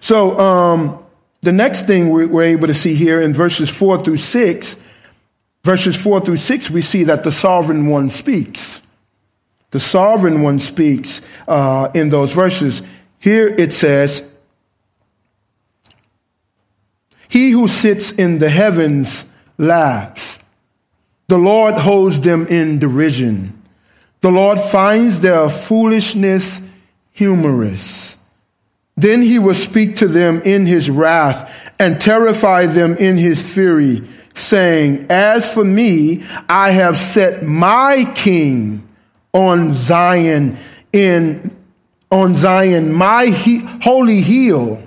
So, 0.00 0.38
um, 0.38 1.02
the 1.42 1.52
next 1.52 1.86
thing 1.86 2.10
we're 2.10 2.42
able 2.42 2.66
to 2.66 2.74
see 2.74 2.94
here 2.94 3.20
in 3.20 3.32
verses 3.32 3.70
4 3.70 4.02
through 4.02 4.16
6, 4.16 4.76
verses 5.62 5.94
4 5.94 6.20
through 6.20 6.38
6, 6.38 6.70
we 6.70 6.82
see 6.82 7.04
that 7.04 7.22
the 7.22 7.30
sovereign 7.30 7.86
one 7.86 8.10
speaks. 8.10 8.82
The 9.70 9.78
sovereign 9.78 10.42
one 10.42 10.58
speaks 10.58 11.22
uh, 11.46 11.90
in 11.94 12.08
those 12.08 12.32
verses. 12.32 12.82
Here 13.20 13.46
it 13.46 13.72
says, 13.72 14.28
He 17.28 17.50
who 17.50 17.68
sits 17.68 18.12
in 18.12 18.38
the 18.38 18.50
heavens 18.50 19.24
laughs. 19.58 20.38
The 21.28 21.38
Lord 21.38 21.74
holds 21.74 22.20
them 22.20 22.46
in 22.46 22.78
derision. 22.78 23.62
The 24.20 24.30
Lord 24.30 24.58
finds 24.60 25.20
their 25.20 25.48
foolishness 25.48 26.62
humorous. 27.12 28.16
Then 28.96 29.22
he 29.22 29.38
will 29.38 29.54
speak 29.54 29.96
to 29.96 30.08
them 30.08 30.40
in 30.44 30.66
his 30.66 30.88
wrath 30.88 31.52
and 31.78 32.00
terrify 32.00 32.66
them 32.66 32.96
in 32.96 33.18
his 33.18 33.42
fury, 33.42 34.02
saying, 34.34 35.06
As 35.10 35.52
for 35.52 35.64
me, 35.64 36.24
I 36.48 36.70
have 36.70 36.98
set 36.98 37.42
my 37.42 38.10
king 38.14 38.86
on 39.34 39.74
Zion 39.74 40.56
in 40.92 41.54
on 42.10 42.34
Zion, 42.34 42.92
my 42.92 43.26
he, 43.26 43.58
holy 43.58 44.22
hill. 44.22 44.82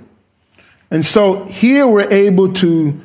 And 0.90 1.04
so 1.04 1.44
here 1.44 1.86
we're 1.86 2.10
able 2.10 2.52
to, 2.54 3.00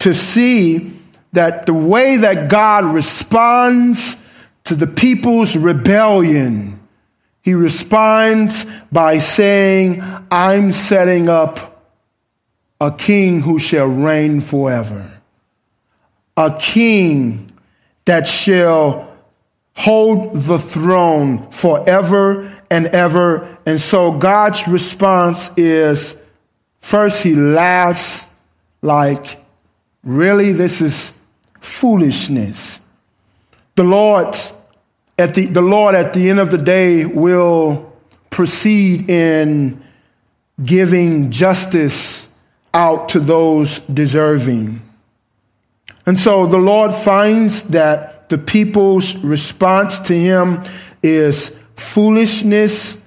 to 0.00 0.12
see 0.12 0.92
that 1.32 1.66
the 1.66 1.74
way 1.74 2.16
that 2.16 2.48
God 2.48 2.84
responds 2.84 4.16
to 4.64 4.74
the 4.74 4.86
people's 4.86 5.56
rebellion, 5.56 6.80
he 7.42 7.54
responds 7.54 8.66
by 8.90 9.18
saying, 9.18 10.02
I'm 10.30 10.72
setting 10.72 11.28
up 11.28 11.86
a 12.80 12.92
king 12.92 13.40
who 13.40 13.58
shall 13.58 13.86
reign 13.86 14.40
forever, 14.40 15.10
a 16.36 16.56
king 16.58 17.50
that 18.04 18.26
shall 18.26 19.16
hold 19.74 20.34
the 20.34 20.58
throne 20.58 21.50
forever 21.50 22.52
and 22.70 22.86
ever. 22.86 23.58
And 23.64 23.80
so 23.80 24.12
God's 24.12 24.66
response 24.66 25.50
is 25.56 26.20
first, 26.80 27.22
he 27.22 27.34
laughs 27.34 28.26
like, 28.82 29.42
really, 30.02 30.52
this 30.52 30.80
is 30.80 31.12
foolishness. 31.60 32.80
The 33.74 33.84
Lord, 33.84 34.36
at 35.18 35.34
the, 35.34 35.46
the 35.46 35.62
Lord 35.62 35.94
at 35.94 36.14
the 36.14 36.30
end 36.30 36.40
of 36.40 36.50
the 36.50 36.58
day 36.58 37.04
will 37.04 37.92
proceed 38.30 39.10
in 39.10 39.82
giving 40.64 41.30
justice 41.30 42.28
out 42.74 43.08
to 43.10 43.20
those 43.20 43.80
deserving. 43.80 44.82
And 46.06 46.18
so 46.18 46.46
the 46.46 46.58
Lord 46.58 46.94
finds 46.94 47.64
that 47.64 48.28
the 48.28 48.38
people's 48.38 49.16
response 49.16 49.98
to 50.00 50.14
him 50.14 50.62
is 51.02 51.54
foolishness. 51.76 52.98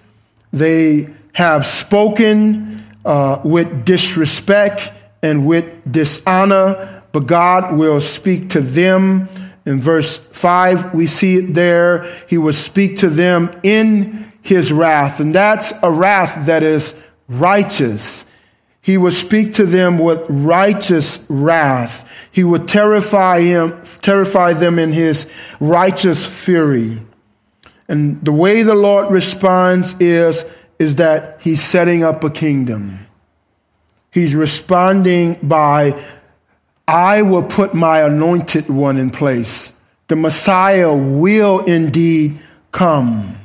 They 0.53 1.09
have 1.33 1.65
spoken 1.65 2.80
uh, 3.05 3.41
with 3.43 3.85
disrespect 3.85 4.91
and 5.23 5.45
with 5.45 5.91
dishonor, 5.91 7.03
but 7.11 7.27
God 7.27 7.77
will 7.77 8.01
speak 8.01 8.49
to 8.51 8.61
them. 8.61 9.27
In 9.65 9.79
verse 9.79 10.17
5, 10.17 10.93
we 10.93 11.05
see 11.05 11.37
it 11.37 11.53
there. 11.53 12.03
He 12.27 12.37
will 12.37 12.53
speak 12.53 12.99
to 12.99 13.09
them 13.09 13.59
in 13.63 14.31
his 14.41 14.71
wrath, 14.71 15.19
and 15.19 15.35
that's 15.35 15.71
a 15.83 15.91
wrath 15.91 16.47
that 16.47 16.63
is 16.63 16.95
righteous. 17.27 18.25
He 18.81 18.97
will 18.97 19.11
speak 19.11 19.53
to 19.55 19.65
them 19.65 19.99
with 19.99 20.25
righteous 20.27 21.23
wrath. 21.29 22.09
He 22.31 22.43
will 22.43 22.65
terrify 22.65 23.41
him, 23.41 23.83
terrify 24.01 24.53
them 24.53 24.79
in 24.79 24.91
his 24.91 25.27
righteous 25.59 26.25
fury. 26.25 26.99
And 27.87 28.23
the 28.23 28.31
way 28.31 28.63
the 28.63 28.73
Lord 28.73 29.11
responds 29.11 29.95
is, 29.99 30.45
is 30.81 30.95
that 30.95 31.39
he's 31.41 31.61
setting 31.61 32.03
up 32.03 32.23
a 32.23 32.29
kingdom. 32.29 33.05
He's 34.11 34.33
responding 34.33 35.37
by, 35.43 36.03
I 36.87 37.21
will 37.21 37.43
put 37.43 37.75
my 37.75 38.01
anointed 38.01 38.67
one 38.67 38.97
in 38.97 39.11
place. 39.11 39.73
The 40.07 40.15
Messiah 40.15 40.91
will 40.91 41.59
indeed 41.65 42.39
come. 42.71 43.37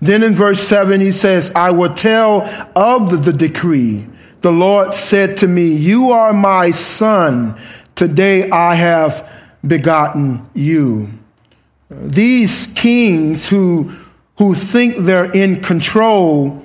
Then 0.00 0.22
in 0.22 0.34
verse 0.34 0.60
7, 0.60 1.00
he 1.00 1.12
says, 1.12 1.52
I 1.54 1.70
will 1.72 1.94
tell 1.94 2.42
of 2.74 3.24
the, 3.24 3.32
decree. 3.32 4.06
The 4.40 4.50
Lord 4.50 4.94
said 4.94 5.36
to 5.38 5.48
me, 5.48 5.68
You 5.68 6.10
are 6.12 6.32
my 6.32 6.70
son. 6.70 7.60
Today 7.94 8.50
I 8.50 8.74
have 8.74 9.28
begotten 9.66 10.48
you. 10.54 11.10
These 11.90 12.68
kings 12.68 13.48
who, 13.48 13.92
who 14.38 14.54
think 14.54 14.96
they're 14.98 15.30
in 15.30 15.62
control 15.62 16.62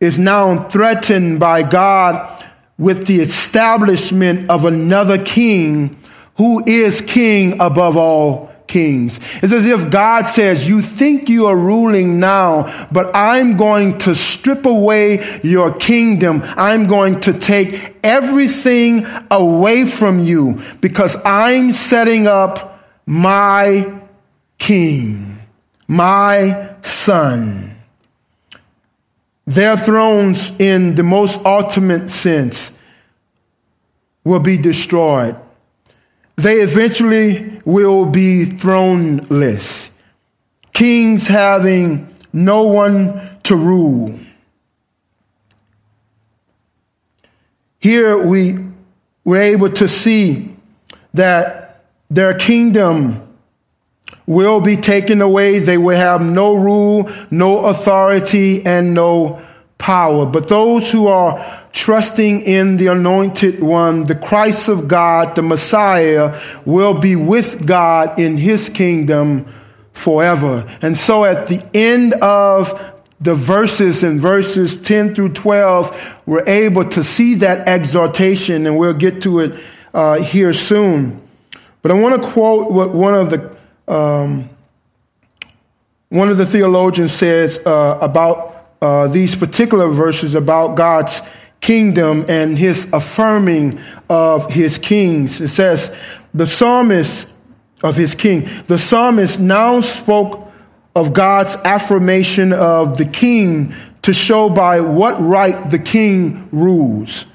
is 0.00 0.18
now 0.18 0.68
threatened 0.68 1.40
by 1.40 1.62
God 1.62 2.46
with 2.78 3.06
the 3.06 3.20
establishment 3.20 4.48
of 4.50 4.64
another 4.64 5.22
king 5.22 5.96
who 6.36 6.64
is 6.66 7.00
king 7.00 7.60
above 7.60 7.96
all 7.96 8.48
kings. 8.68 9.18
It's 9.42 9.52
as 9.52 9.66
if 9.66 9.90
God 9.90 10.26
says, 10.26 10.68
You 10.68 10.80
think 10.80 11.28
you 11.28 11.46
are 11.46 11.56
ruling 11.56 12.20
now, 12.20 12.88
but 12.92 13.10
I'm 13.14 13.56
going 13.56 13.98
to 13.98 14.14
strip 14.14 14.64
away 14.66 15.40
your 15.42 15.74
kingdom. 15.74 16.42
I'm 16.44 16.86
going 16.86 17.20
to 17.20 17.32
take 17.32 17.96
everything 18.04 19.04
away 19.30 19.84
from 19.86 20.20
you 20.20 20.62
because 20.80 21.16
I'm 21.24 21.72
setting 21.72 22.28
up 22.28 22.86
my 23.04 24.00
king, 24.58 25.37
my 25.88 26.74
son. 26.82 27.74
Their 29.46 29.78
thrones, 29.78 30.52
in 30.58 30.94
the 30.94 31.02
most 31.02 31.44
ultimate 31.44 32.10
sense, 32.10 32.72
will 34.22 34.40
be 34.40 34.58
destroyed. 34.58 35.36
They 36.36 36.60
eventually 36.60 37.60
will 37.64 38.04
be 38.04 38.44
throneless, 38.44 39.90
kings 40.72 41.26
having 41.26 42.14
no 42.32 42.64
one 42.64 43.38
to 43.44 43.56
rule. 43.56 44.18
Here 47.80 48.18
we 48.18 48.58
were 49.24 49.38
able 49.38 49.70
to 49.70 49.88
see 49.88 50.54
that 51.14 51.84
their 52.10 52.34
kingdom 52.34 53.27
will 54.28 54.60
be 54.60 54.76
taken 54.76 55.22
away. 55.22 55.58
They 55.58 55.78
will 55.78 55.96
have 55.96 56.20
no 56.20 56.54
rule, 56.54 57.10
no 57.30 57.64
authority, 57.64 58.64
and 58.66 58.92
no 58.92 59.42
power. 59.78 60.26
But 60.26 60.48
those 60.48 60.92
who 60.92 61.06
are 61.06 61.62
trusting 61.72 62.42
in 62.42 62.76
the 62.76 62.88
anointed 62.88 63.62
one, 63.62 64.04
the 64.04 64.14
Christ 64.14 64.68
of 64.68 64.86
God, 64.86 65.34
the 65.34 65.40
Messiah, 65.40 66.38
will 66.66 66.92
be 66.92 67.16
with 67.16 67.66
God 67.66 68.20
in 68.20 68.36
his 68.36 68.68
kingdom 68.68 69.46
forever. 69.94 70.70
And 70.82 70.94
so 70.94 71.24
at 71.24 71.46
the 71.46 71.64
end 71.72 72.12
of 72.14 72.94
the 73.22 73.34
verses 73.34 74.04
in 74.04 74.20
verses 74.20 74.76
10 74.76 75.14
through 75.14 75.32
12, 75.32 76.20
we're 76.26 76.46
able 76.46 76.84
to 76.90 77.02
see 77.02 77.36
that 77.36 77.66
exhortation, 77.66 78.66
and 78.66 78.76
we'll 78.76 78.92
get 78.92 79.22
to 79.22 79.40
it 79.40 79.58
uh, 79.94 80.20
here 80.20 80.52
soon. 80.52 81.22
But 81.80 81.92
I 81.92 81.94
want 81.94 82.22
to 82.22 82.28
quote 82.28 82.70
what 82.70 82.90
one 82.90 83.14
of 83.14 83.30
the 83.30 83.56
um, 83.88 84.50
one 86.10 86.28
of 86.28 86.36
the 86.36 86.46
theologians 86.46 87.12
says 87.12 87.60
uh, 87.66 87.98
about 88.00 88.68
uh, 88.80 89.08
these 89.08 89.34
particular 89.34 89.88
verses 89.88 90.34
about 90.34 90.76
God's 90.76 91.20
kingdom 91.60 92.24
and 92.28 92.56
his 92.56 92.90
affirming 92.92 93.80
of 94.08 94.50
his 94.50 94.78
kings. 94.78 95.40
It 95.40 95.48
says, 95.48 95.96
the 96.32 96.46
psalmist 96.46 97.32
of 97.82 97.96
his 97.96 98.14
king, 98.14 98.48
the 98.66 98.78
psalmist 98.78 99.40
now 99.40 99.80
spoke 99.80 100.50
of 100.94 101.12
God's 101.12 101.56
affirmation 101.56 102.52
of 102.52 102.98
the 102.98 103.04
king 103.04 103.74
to 104.02 104.12
show 104.12 104.48
by 104.48 104.80
what 104.80 105.20
right 105.20 105.68
the 105.70 105.78
king 105.78 106.48
rules. 106.52 107.26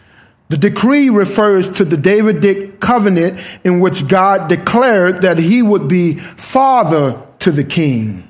The 0.50 0.58
decree 0.58 1.10
refers 1.10 1.70
to 1.78 1.86
the 1.86 1.98
Davidic 1.98 2.80
covenant 2.80 3.40
in 3.64 3.80
which 3.80 4.08
God 4.08 4.50
declared 4.50 5.22
that 5.22 5.38
he 5.38 5.62
would 5.62 5.88
be 5.88 6.16
father 6.16 7.22
to 7.40 7.52
the 7.52 7.64
king. 7.64 8.28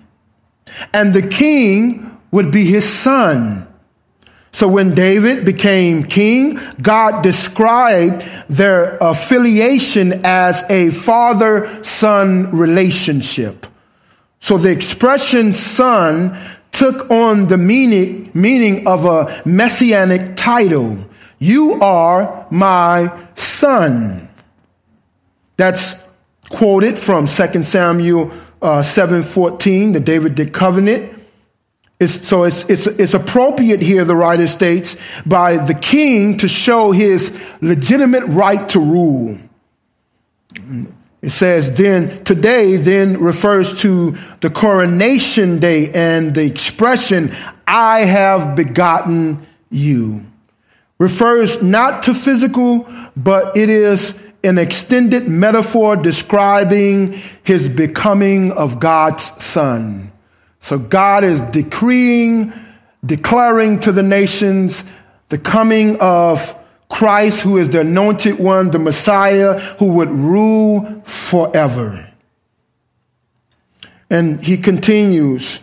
And 0.93 1.13
the 1.13 1.27
king 1.27 2.19
would 2.31 2.51
be 2.51 2.65
his 2.65 2.87
son. 2.87 3.67
So 4.51 4.67
when 4.67 4.93
David 4.93 5.45
became 5.45 6.03
king, 6.03 6.59
God 6.81 7.23
described 7.23 8.23
their 8.47 8.97
affiliation 8.97 10.21
as 10.23 10.63
a 10.69 10.91
father 10.91 11.83
son 11.83 12.51
relationship. 12.51 13.65
So 14.39 14.57
the 14.57 14.69
expression 14.69 15.53
son 15.53 16.37
took 16.71 17.09
on 17.09 17.47
the 17.47 17.57
meaning, 17.57 18.29
meaning 18.33 18.87
of 18.87 19.05
a 19.05 19.41
messianic 19.45 20.35
title. 20.35 21.03
You 21.43 21.81
are 21.81 22.47
my 22.49 23.27
son. 23.35 24.29
That's 25.57 25.95
quoted 26.49 26.97
from 26.97 27.25
2 27.25 27.63
Samuel 27.63 28.31
uh, 28.61 28.79
7:14, 28.81 29.91
the 29.91 29.99
Davidic 29.99 30.53
covenant. 30.53 31.21
It's, 31.99 32.25
so 32.25 32.45
it's, 32.45 32.63
it's, 32.69 32.87
it's 32.87 33.13
appropriate 33.13 33.81
here, 33.81 34.05
the 34.05 34.15
writer 34.15 34.47
states, 34.47 34.95
by 35.25 35.57
the 35.57 35.73
king 35.73 36.37
to 36.37 36.47
show 36.47 36.91
his 36.91 37.37
legitimate 37.59 38.23
right 38.27 38.67
to 38.69 38.79
rule. 38.79 39.37
It 41.21 41.31
says 41.31 41.77
then, 41.77 42.23
today 42.23 42.77
then 42.77 43.19
refers 43.19 43.81
to 43.81 44.15
the 44.39 44.49
coronation 44.49 45.59
day 45.59 45.91
and 45.91 46.33
the 46.33 46.45
expression, 46.45 47.35
I 47.67 48.05
have 48.05 48.55
begotten 48.55 49.45
you. 49.69 50.25
Refers 51.03 51.61
not 51.61 52.03
to 52.03 52.13
physical, 52.13 52.87
but 53.17 53.57
it 53.57 53.67
is 53.67 54.17
an 54.41 54.57
extended 54.57 55.27
metaphor 55.27 55.97
describing 55.97 57.21
his 57.43 57.67
becoming 57.67 58.53
of 58.53 58.79
God's 58.79 59.23
son. 59.43 60.13
So 60.61 60.79
God 60.79 61.25
is 61.25 61.41
decreeing, 61.41 62.53
declaring 63.05 63.81
to 63.81 63.91
the 63.91 64.01
nations 64.01 64.85
the 65.27 65.37
coming 65.37 65.99
of 65.99 66.55
Christ, 66.87 67.41
who 67.41 67.57
is 67.57 67.67
the 67.67 67.81
anointed 67.81 68.39
one, 68.39 68.69
the 68.69 68.79
Messiah, 68.79 69.59
who 69.79 69.87
would 69.87 70.09
rule 70.09 71.01
forever. 71.03 72.09
And 74.09 74.41
he 74.41 74.55
continues 74.55 75.59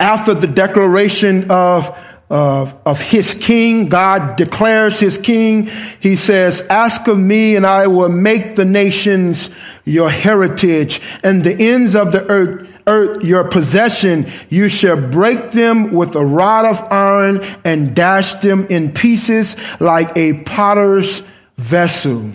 after 0.00 0.32
the 0.32 0.46
declaration 0.46 1.50
of, 1.50 1.94
of, 2.30 2.78
of 2.84 3.00
his 3.00 3.34
king, 3.34 3.88
God 3.88 4.36
declares 4.36 5.00
his 5.00 5.16
king. 5.16 5.68
He 6.00 6.16
says, 6.16 6.62
Ask 6.68 7.08
of 7.08 7.18
me, 7.18 7.56
and 7.56 7.66
I 7.66 7.86
will 7.86 8.10
make 8.10 8.56
the 8.56 8.64
nations 8.64 9.50
your 9.84 10.10
heritage, 10.10 11.00
and 11.24 11.42
the 11.42 11.56
ends 11.58 11.94
of 11.96 12.12
the 12.12 12.26
earth 12.28 12.68
earth 12.88 13.22
your 13.22 13.44
possession, 13.44 14.26
you 14.48 14.68
shall 14.68 15.00
break 15.00 15.50
them 15.52 15.92
with 15.92 16.16
a 16.16 16.24
rod 16.24 16.64
of 16.64 16.82
iron 16.90 17.40
and 17.64 17.94
dash 17.94 18.34
them 18.34 18.66
in 18.68 18.92
pieces 18.92 19.56
like 19.78 20.16
a 20.16 20.42
potter's 20.42 21.22
vessel. 21.58 22.32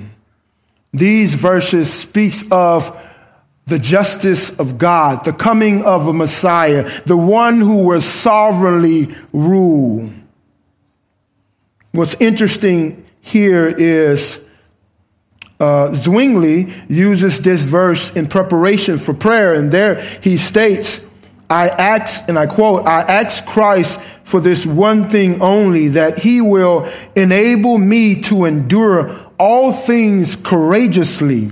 These 0.93 1.33
verses 1.33 1.91
speaks 1.91 2.43
of 2.51 2.95
the 3.65 3.79
justice 3.79 4.59
of 4.59 4.77
God, 4.77 5.23
the 5.23 5.33
coming 5.33 5.83
of 5.83 6.07
a 6.07 6.13
Messiah, 6.13 6.89
the 7.05 7.17
one 7.17 7.59
who 7.59 7.85
will 7.85 8.01
sovereignly 8.01 9.15
rule. 9.31 10.11
What's 11.91 12.15
interesting 12.15 13.05
here 13.21 13.67
is 13.67 14.43
uh, 15.59 15.93
Zwingli 15.93 16.73
uses 16.89 17.39
this 17.39 17.61
verse 17.63 18.11
in 18.15 18.27
preparation 18.27 18.97
for 18.97 19.13
prayer, 19.13 19.53
and 19.53 19.71
there 19.71 20.01
he 20.21 20.35
states, 20.35 21.05
I 21.49 21.69
ask, 21.69 22.27
and 22.27 22.37
I 22.37 22.47
quote, 22.47 22.85
I 22.85 23.01
ask 23.01 23.45
Christ 23.45 24.01
for 24.23 24.41
this 24.41 24.65
one 24.65 25.07
thing 25.07 25.41
only, 25.41 25.89
that 25.89 26.17
he 26.17 26.41
will 26.41 26.89
enable 27.15 27.77
me 27.77 28.21
to 28.23 28.45
endure 28.45 29.31
all 29.37 29.71
things 29.71 30.35
courageously, 30.35 31.51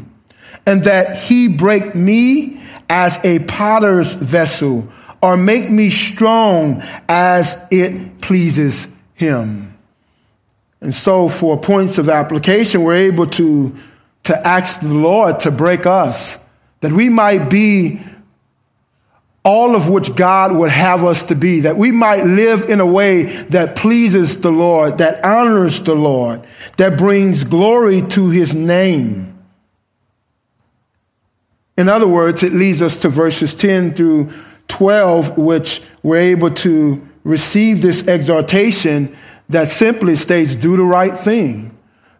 and 0.65 0.83
that 0.83 1.17
he 1.17 1.47
break 1.47 1.95
me 1.95 2.61
as 2.89 3.19
a 3.23 3.39
potter's 3.39 4.13
vessel, 4.13 4.87
or 5.21 5.37
make 5.37 5.69
me 5.69 5.89
strong 5.89 6.81
as 7.07 7.63
it 7.71 8.21
pleases 8.21 8.93
him. 9.13 9.77
And 10.81 10.93
so, 10.93 11.29
for 11.29 11.59
points 11.59 11.97
of 11.97 12.09
application, 12.09 12.83
we're 12.83 12.95
able 12.95 13.27
to 13.27 13.75
to 14.23 14.47
ask 14.47 14.81
the 14.81 14.93
Lord 14.93 15.39
to 15.41 15.51
break 15.51 15.85
us, 15.85 16.39
that 16.81 16.91
we 16.91 17.09
might 17.09 17.49
be 17.49 18.01
all 19.43 19.75
of 19.75 19.89
which 19.89 20.15
God 20.15 20.55
would 20.55 20.69
have 20.69 21.03
us 21.03 21.25
to 21.25 21.35
be, 21.35 21.61
that 21.61 21.75
we 21.75 21.91
might 21.91 22.23
live 22.25 22.69
in 22.69 22.79
a 22.79 22.85
way 22.85 23.23
that 23.23 23.75
pleases 23.75 24.41
the 24.41 24.51
Lord, 24.51 24.99
that 24.99 25.25
honors 25.25 25.81
the 25.81 25.95
Lord, 25.95 26.43
that 26.77 26.97
brings 26.97 27.43
glory 27.43 28.03
to 28.09 28.29
his 28.29 28.53
name. 28.53 29.30
In 31.77 31.89
other 31.89 32.07
words, 32.07 32.43
it 32.43 32.53
leads 32.53 32.81
us 32.81 32.97
to 32.97 33.09
verses 33.09 33.55
10 33.55 33.95
through 33.95 34.31
12, 34.67 35.37
which 35.37 35.81
we're 36.03 36.17
able 36.17 36.51
to 36.51 37.07
receive 37.23 37.81
this 37.81 38.07
exhortation 38.07 39.15
that 39.49 39.67
simply 39.67 40.15
states, 40.15 40.55
do 40.55 40.77
the 40.77 40.83
right 40.83 41.17
thing. 41.17 41.77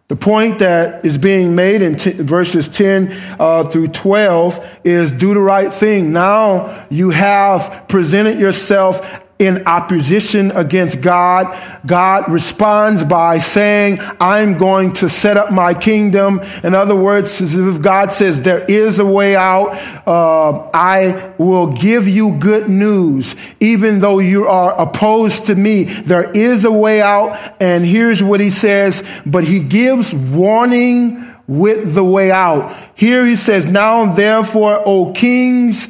The 0.08 0.16
point 0.16 0.58
that 0.58 1.06
is 1.06 1.16
being 1.16 1.54
made 1.54 1.80
in 1.80 1.96
t- 1.96 2.10
verses 2.10 2.68
10 2.68 3.10
uh, 3.38 3.64
through 3.64 3.88
12 3.88 4.80
is 4.84 5.10
do 5.10 5.32
the 5.32 5.40
right 5.40 5.72
thing. 5.72 6.12
Now 6.12 6.86
you 6.90 7.10
have 7.10 7.86
presented 7.88 8.38
yourself 8.38 9.22
in 9.42 9.66
opposition 9.66 10.52
against 10.52 11.00
God. 11.00 11.58
God 11.84 12.30
responds 12.30 13.02
by 13.02 13.38
saying, 13.38 13.98
I'm 14.20 14.56
going 14.56 14.92
to 14.94 15.08
set 15.08 15.36
up 15.36 15.50
my 15.50 15.74
kingdom. 15.74 16.40
In 16.62 16.74
other 16.74 16.94
words, 16.94 17.40
if 17.40 17.82
God 17.82 18.12
says 18.12 18.40
there 18.40 18.64
is 18.64 19.00
a 19.00 19.04
way 19.04 19.34
out, 19.34 19.70
uh, 20.06 20.70
I 20.72 21.34
will 21.38 21.72
give 21.72 22.06
you 22.06 22.38
good 22.38 22.68
news. 22.68 23.34
Even 23.58 23.98
though 23.98 24.20
you 24.20 24.46
are 24.46 24.80
opposed 24.80 25.46
to 25.46 25.54
me, 25.56 25.84
there 25.84 26.30
is 26.30 26.64
a 26.64 26.72
way 26.72 27.02
out. 27.02 27.56
And 27.60 27.84
here's 27.84 28.22
what 28.22 28.38
he 28.38 28.50
says, 28.50 29.06
but 29.26 29.42
he 29.42 29.60
gives 29.60 30.14
warning 30.14 31.28
with 31.48 31.94
the 31.94 32.04
way 32.04 32.30
out. 32.30 32.76
Here 32.94 33.26
he 33.26 33.34
says, 33.34 33.66
now 33.66 34.12
therefore, 34.12 34.80
O 34.86 35.12
kings, 35.12 35.88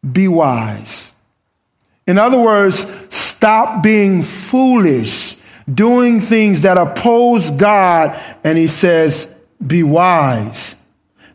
be 0.00 0.28
wise. 0.28 1.11
In 2.06 2.18
other 2.18 2.38
words, 2.38 2.86
stop 3.14 3.82
being 3.82 4.22
foolish, 4.22 5.36
doing 5.72 6.20
things 6.20 6.62
that 6.62 6.76
oppose 6.78 7.50
God. 7.50 8.20
And 8.44 8.58
he 8.58 8.66
says, 8.66 9.32
be 9.64 9.82
wise. 9.82 10.76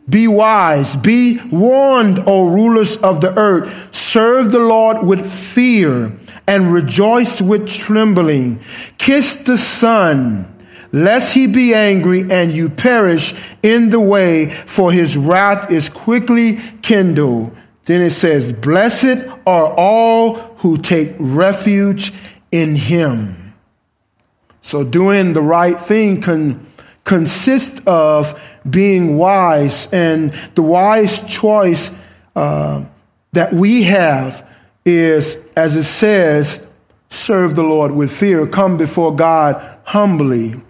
Be 0.08 0.26
wise. 0.26 0.96
Be 0.96 1.38
warned, 1.50 2.24
O 2.26 2.48
rulers 2.48 2.96
of 2.96 3.20
the 3.20 3.36
earth. 3.38 3.94
Serve 3.94 4.52
the 4.52 4.58
Lord 4.58 5.06
with 5.06 5.30
fear 5.30 6.16
and 6.46 6.72
rejoice 6.72 7.40
with 7.40 7.68
trembling. 7.68 8.60
Kiss 8.96 9.36
the 9.36 9.58
Son, 9.58 10.50
lest 10.92 11.34
he 11.34 11.46
be 11.46 11.74
angry 11.74 12.24
and 12.30 12.52
you 12.52 12.70
perish 12.70 13.34
in 13.62 13.90
the 13.90 14.00
way, 14.00 14.50
for 14.50 14.90
his 14.90 15.16
wrath 15.16 15.70
is 15.70 15.90
quickly 15.90 16.58
kindled. 16.80 17.54
Then 17.84 18.00
it 18.00 18.10
says, 18.10 18.52
Blessed 18.52 19.28
are 19.46 19.72
all 19.74 20.47
who 20.58 20.78
take 20.78 21.14
refuge 21.18 22.12
in 22.52 22.76
him. 22.76 23.54
So 24.62 24.84
doing 24.84 25.32
the 25.32 25.42
right 25.42 25.80
thing 25.80 26.20
can 26.20 26.66
consist 27.04 27.86
of 27.86 28.38
being 28.68 29.16
wise, 29.16 29.88
and 29.92 30.32
the 30.54 30.62
wise 30.62 31.20
choice 31.26 31.90
uh, 32.36 32.84
that 33.32 33.52
we 33.52 33.84
have 33.84 34.46
is, 34.84 35.38
as 35.56 35.74
it 35.74 35.84
says, 35.84 36.66
serve 37.08 37.54
the 37.54 37.62
Lord 37.62 37.92
with 37.92 38.12
fear, 38.12 38.46
come 38.46 38.76
before 38.76 39.14
God 39.14 39.78
humbly. 39.84 40.60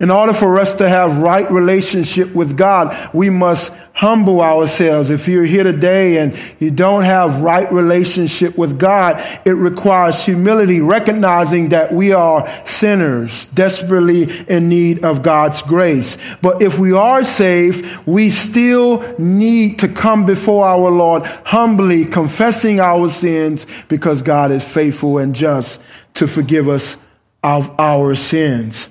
In 0.00 0.12
order 0.12 0.32
for 0.32 0.60
us 0.60 0.74
to 0.74 0.88
have 0.88 1.18
right 1.18 1.50
relationship 1.50 2.32
with 2.32 2.56
God, 2.56 2.96
we 3.12 3.30
must 3.30 3.72
humble 3.92 4.40
ourselves. 4.40 5.10
If 5.10 5.26
you're 5.26 5.44
here 5.44 5.64
today 5.64 6.18
and 6.18 6.38
you 6.60 6.70
don't 6.70 7.02
have 7.02 7.40
right 7.40 7.70
relationship 7.72 8.56
with 8.56 8.78
God, 8.78 9.20
it 9.44 9.54
requires 9.54 10.24
humility, 10.24 10.80
recognizing 10.80 11.70
that 11.70 11.92
we 11.92 12.12
are 12.12 12.48
sinners, 12.64 13.46
desperately 13.46 14.30
in 14.46 14.68
need 14.68 15.04
of 15.04 15.22
God's 15.22 15.62
grace. 15.62 16.16
But 16.42 16.62
if 16.62 16.78
we 16.78 16.92
are 16.92 17.24
saved, 17.24 17.84
we 18.06 18.30
still 18.30 19.16
need 19.18 19.80
to 19.80 19.88
come 19.88 20.24
before 20.24 20.64
our 20.64 20.92
Lord 20.92 21.24
humbly, 21.44 22.04
confessing 22.04 22.78
our 22.78 23.08
sins 23.08 23.66
because 23.88 24.22
God 24.22 24.52
is 24.52 24.62
faithful 24.62 25.18
and 25.18 25.34
just 25.34 25.82
to 26.14 26.28
forgive 26.28 26.68
us 26.68 26.96
of 27.42 27.74
our 27.80 28.14
sins. 28.14 28.90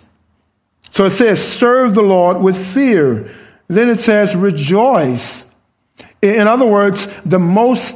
So 0.92 1.06
it 1.06 1.12
says, 1.12 1.46
serve 1.46 1.94
the 1.94 2.02
Lord 2.02 2.38
with 2.38 2.58
fear. 2.58 3.30
Then 3.68 3.90
it 3.90 4.00
says, 4.00 4.36
rejoice. 4.36 5.46
In 6.22 6.48
other 6.48 6.66
words, 6.66 7.08
the 7.26 7.40
most 7.40 7.96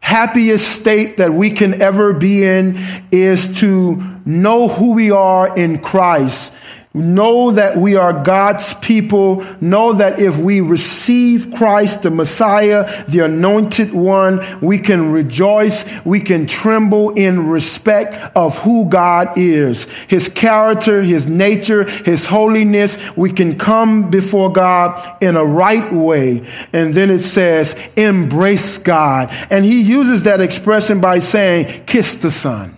happiest 0.00 0.68
state 0.68 1.16
that 1.16 1.32
we 1.32 1.50
can 1.50 1.82
ever 1.82 2.12
be 2.12 2.44
in 2.44 2.76
is 3.10 3.60
to 3.60 4.20
know 4.24 4.68
who 4.68 4.92
we 4.92 5.10
are 5.10 5.56
in 5.56 5.78
Christ. 5.78 6.52
Know 6.96 7.50
that 7.50 7.76
we 7.76 7.96
are 7.96 8.24
God's 8.24 8.72
people. 8.72 9.44
Know 9.60 9.92
that 9.92 10.18
if 10.18 10.38
we 10.38 10.62
receive 10.62 11.52
Christ, 11.54 12.04
the 12.04 12.10
Messiah, 12.10 13.04
the 13.04 13.20
anointed 13.20 13.92
one, 13.92 14.40
we 14.62 14.78
can 14.78 15.12
rejoice. 15.12 15.84
We 16.06 16.20
can 16.20 16.46
tremble 16.46 17.10
in 17.10 17.48
respect 17.48 18.14
of 18.34 18.58
who 18.60 18.88
God 18.88 19.36
is, 19.36 19.84
his 20.04 20.30
character, 20.30 21.02
his 21.02 21.26
nature, 21.26 21.84
his 21.84 22.26
holiness. 22.26 22.96
We 23.14 23.30
can 23.30 23.58
come 23.58 24.08
before 24.08 24.50
God 24.50 25.22
in 25.22 25.36
a 25.36 25.44
right 25.44 25.92
way. 25.92 26.48
And 26.72 26.94
then 26.94 27.10
it 27.10 27.18
says, 27.18 27.78
embrace 27.96 28.78
God. 28.78 29.28
And 29.50 29.66
he 29.66 29.82
uses 29.82 30.22
that 30.22 30.40
expression 30.40 31.02
by 31.02 31.18
saying, 31.18 31.84
kiss 31.84 32.14
the 32.14 32.30
Son. 32.30 32.72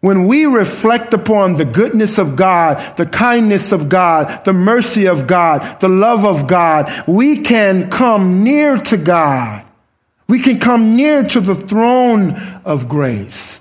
When 0.00 0.28
we 0.28 0.46
reflect 0.46 1.12
upon 1.12 1.56
the 1.56 1.64
goodness 1.64 2.18
of 2.18 2.36
God, 2.36 2.96
the 2.96 3.06
kindness 3.06 3.72
of 3.72 3.88
God, 3.88 4.44
the 4.44 4.52
mercy 4.52 5.06
of 5.06 5.26
God, 5.26 5.80
the 5.80 5.88
love 5.88 6.24
of 6.24 6.46
God, 6.46 7.04
we 7.08 7.42
can 7.42 7.90
come 7.90 8.44
near 8.44 8.76
to 8.76 8.96
God. 8.96 9.64
We 10.28 10.40
can 10.40 10.60
come 10.60 10.94
near 10.94 11.24
to 11.24 11.40
the 11.40 11.56
throne 11.56 12.36
of 12.64 12.88
grace. 12.88 13.60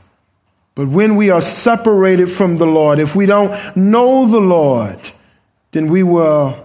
But 0.76 0.90
when 0.90 1.16
we 1.16 1.32
are 1.32 1.42
separated 1.42 2.28
from 2.28 2.58
the 2.58 2.68
Lord, 2.68 3.00
if 3.00 3.16
we 3.16 3.26
don't 3.26 3.76
know 3.76 4.28
the 4.28 4.40
Lord, 4.40 5.00
then 5.72 5.90
we 5.90 6.04
will 6.04 6.64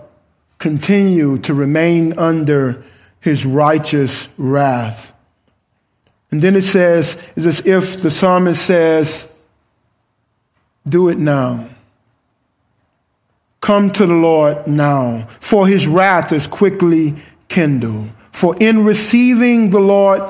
continue 0.59 1.39
to 1.39 1.55
remain 1.55 2.19
under 2.19 2.85
his 3.21 3.47
righteous 3.47 4.29
wrath. 4.37 5.15
And 6.31 6.43
then 6.43 6.57
it 6.57 6.63
says, 6.63 7.15
it's 7.37 7.47
as 7.47 7.67
if 7.67 8.03
the 8.03 8.11
psalmist 8.11 8.67
says, 8.67 9.32
do 10.88 11.09
it 11.09 11.18
now. 11.18 11.68
Come 13.61 13.90
to 13.92 14.07
the 14.07 14.14
Lord 14.14 14.66
now, 14.66 15.29
for 15.38 15.68
his 15.68 15.87
wrath 15.87 16.33
is 16.33 16.47
quickly 16.47 17.14
kindled. 17.49 18.09
For 18.33 18.57
in 18.59 18.85
receiving 18.85 19.71
the 19.71 19.79
Lord, 19.79 20.23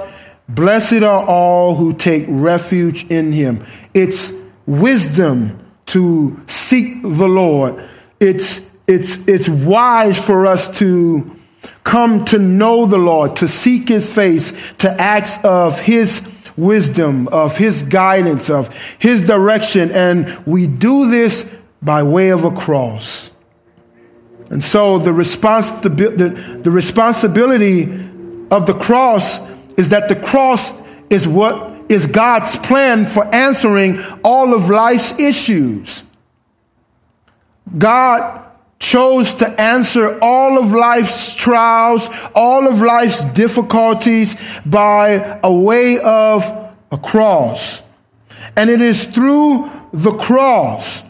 blessed 0.48 1.02
are 1.02 1.24
all 1.24 1.74
who 1.74 1.94
take 1.94 2.26
refuge 2.28 3.06
in 3.06 3.32
him. 3.32 3.64
It's 3.94 4.32
wisdom 4.66 5.58
to 5.86 6.38
seek 6.46 7.02
the 7.02 7.28
Lord. 7.28 7.82
It's, 8.20 8.68
it's, 8.86 9.26
it's 9.26 9.48
wise 9.48 10.18
for 10.18 10.46
us 10.46 10.78
to 10.78 11.38
come 11.84 12.24
to 12.26 12.38
know 12.38 12.86
the 12.86 12.98
Lord, 12.98 13.36
to 13.36 13.48
seek 13.48 13.88
his 13.88 14.10
face, 14.12 14.74
to 14.74 14.90
ask 15.00 15.42
of 15.44 15.80
his 15.80 16.20
wisdom, 16.56 17.28
of 17.28 17.56
His 17.56 17.82
guidance, 17.82 18.50
of 18.50 18.74
His 18.98 19.22
direction. 19.22 19.90
And 19.90 20.44
we 20.46 20.66
do 20.66 21.10
this 21.10 21.54
by 21.80 22.02
way 22.02 22.30
of 22.30 22.44
a 22.44 22.50
cross. 22.50 23.30
And 24.50 24.62
so 24.62 24.98
the, 24.98 25.12
the, 25.12 26.60
the 26.62 26.70
responsibility 26.70 27.84
of 28.50 28.66
the 28.66 28.74
cross 28.74 29.40
is 29.76 29.88
that 29.88 30.08
the 30.08 30.16
cross 30.16 30.72
is 31.08 31.26
what 31.26 31.90
is 31.90 32.06
God's 32.06 32.56
plan 32.58 33.04
for 33.06 33.24
answering 33.34 34.02
all 34.22 34.54
of 34.54 34.68
life's 34.68 35.18
issues. 35.18 36.04
God 37.76 38.41
chose 38.82 39.34
to 39.34 39.48
answer 39.60 40.18
all 40.20 40.58
of 40.58 40.72
life's 40.72 41.36
trials, 41.36 42.10
all 42.34 42.66
of 42.66 42.82
life's 42.82 43.22
difficulties 43.26 44.34
by 44.66 45.38
a 45.44 45.52
way 45.52 46.00
of 46.00 46.42
a 46.90 46.98
cross. 46.98 47.80
And 48.56 48.68
it 48.68 48.80
is 48.80 49.04
through 49.04 49.70
the 49.92 50.10
cross, 50.10 51.04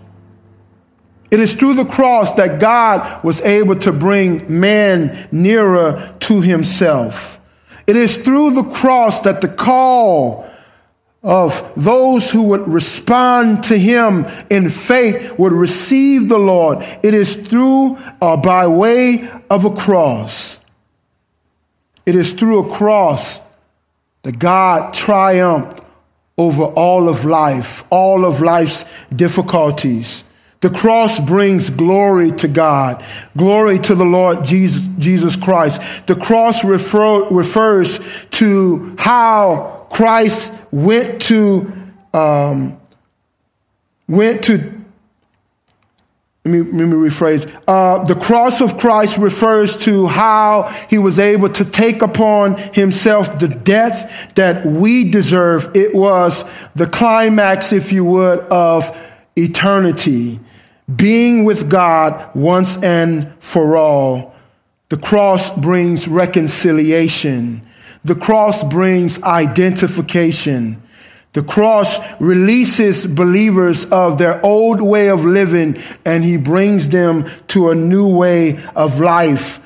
it 1.31 1.41
is 1.41 1.55
through 1.55 1.75
the 1.75 1.87
cross 1.87 2.33
that 2.33 2.61
God 2.61 3.25
was 3.25 3.41
able 3.41 3.77
to 3.77 3.91
bring 3.91 4.61
man 4.61 5.29
nearer 5.33 6.15
to 6.21 6.43
himself. 6.43 7.41
It 7.87 7.97
is 7.97 8.19
through 8.19 8.51
the 8.51 8.65
cross 8.65 9.23
that 9.23 9.41
the 9.41 9.49
call 9.49 10.52
of 11.23 11.73
those 11.77 12.31
who 12.31 12.43
would 12.43 12.67
respond 12.67 13.65
to 13.65 13.79
him 13.79 14.27
in 14.51 14.69
faith 14.69 15.39
would 15.39 15.53
receive 15.53 16.29
the 16.29 16.39
Lord. 16.39 16.79
It 17.03 17.15
is 17.15 17.35
through 17.35 17.93
or 18.21 18.33
uh, 18.33 18.37
by 18.37 18.67
way 18.67 19.31
of 19.49 19.65
a 19.65 19.71
cross. 19.71 20.59
It 22.05 22.17
is 22.17 22.33
through 22.33 22.67
a 22.67 22.71
cross 22.71 23.41
that 24.23 24.39
God 24.39 24.95
triumphed 24.95 25.83
over 26.37 26.65
all 26.65 27.09
of 27.09 27.25
life, 27.25 27.85
all 27.91 28.25
of 28.25 28.41
life's 28.41 28.85
difficulties. 29.15 30.25
The 30.61 30.71
cross 30.71 31.19
brings 31.19 31.71
glory 31.71 32.31
to 32.33 32.49
God, 32.49 33.05
glory 33.37 33.79
to 33.81 33.95
the 33.95 34.05
Lord 34.05 34.45
Jesus, 34.45 34.83
Jesus 34.99 35.37
Christ. 35.37 35.81
The 36.07 36.15
cross 36.15 36.65
refer, 36.65 37.29
refers 37.31 37.99
to 38.33 38.95
how 38.99 39.82
Christ 39.93 40.53
went 40.71 41.21
to 41.23 41.71
um, 42.15 42.81
went 44.09 44.45
to 44.45 44.83
let 46.45 46.51
me, 46.51 46.59
let 46.61 46.73
me 46.73 46.95
rephrase. 46.95 47.63
Uh, 47.69 48.03
the 48.03 48.17
cross 48.17 48.61
of 48.61 48.77
Christ 48.77 49.17
refers 49.17 49.77
to 49.85 50.07
how 50.07 50.65
he 50.91 50.99
was 50.99 51.21
able 51.21 51.51
to 51.51 51.65
take 51.65 52.03
upon 52.03 52.57
himself 52.57 53.39
the 53.39 53.47
death 53.47 54.35
that 54.35 54.67
we 54.67 55.09
deserve. 55.09 55.77
It 55.77 55.95
was 55.95 56.45
the 56.75 56.89
climax, 56.89 57.73
if 57.73 57.93
you 57.93 58.05
would, 58.07 58.41
of 58.41 58.99
eternity, 59.37 60.41
being 60.95 61.45
with 61.45 61.71
God 61.71 62.35
once 62.35 62.77
and 62.83 63.33
for 63.39 63.77
all. 63.77 64.35
The 64.89 64.97
cross 64.97 65.55
brings 65.57 66.09
reconciliation. 66.09 67.63
The 68.05 68.15
cross 68.15 68.65
brings 68.65 69.23
identification. 69.23 70.83
The 71.33 71.43
cross 71.43 71.99
releases 72.21 73.07
believers 73.07 73.87
of 73.87 74.19
their 74.19 74.45
old 74.45 74.83
way 74.83 75.09
of 75.09 75.25
living 75.25 75.77
and 76.05 76.23
he 76.23 76.37
brings 76.37 76.91
them 76.91 77.31
to 77.49 77.71
a 77.71 77.75
new 77.75 78.09
way 78.09 78.63
of 78.77 79.01
life. 79.01 79.61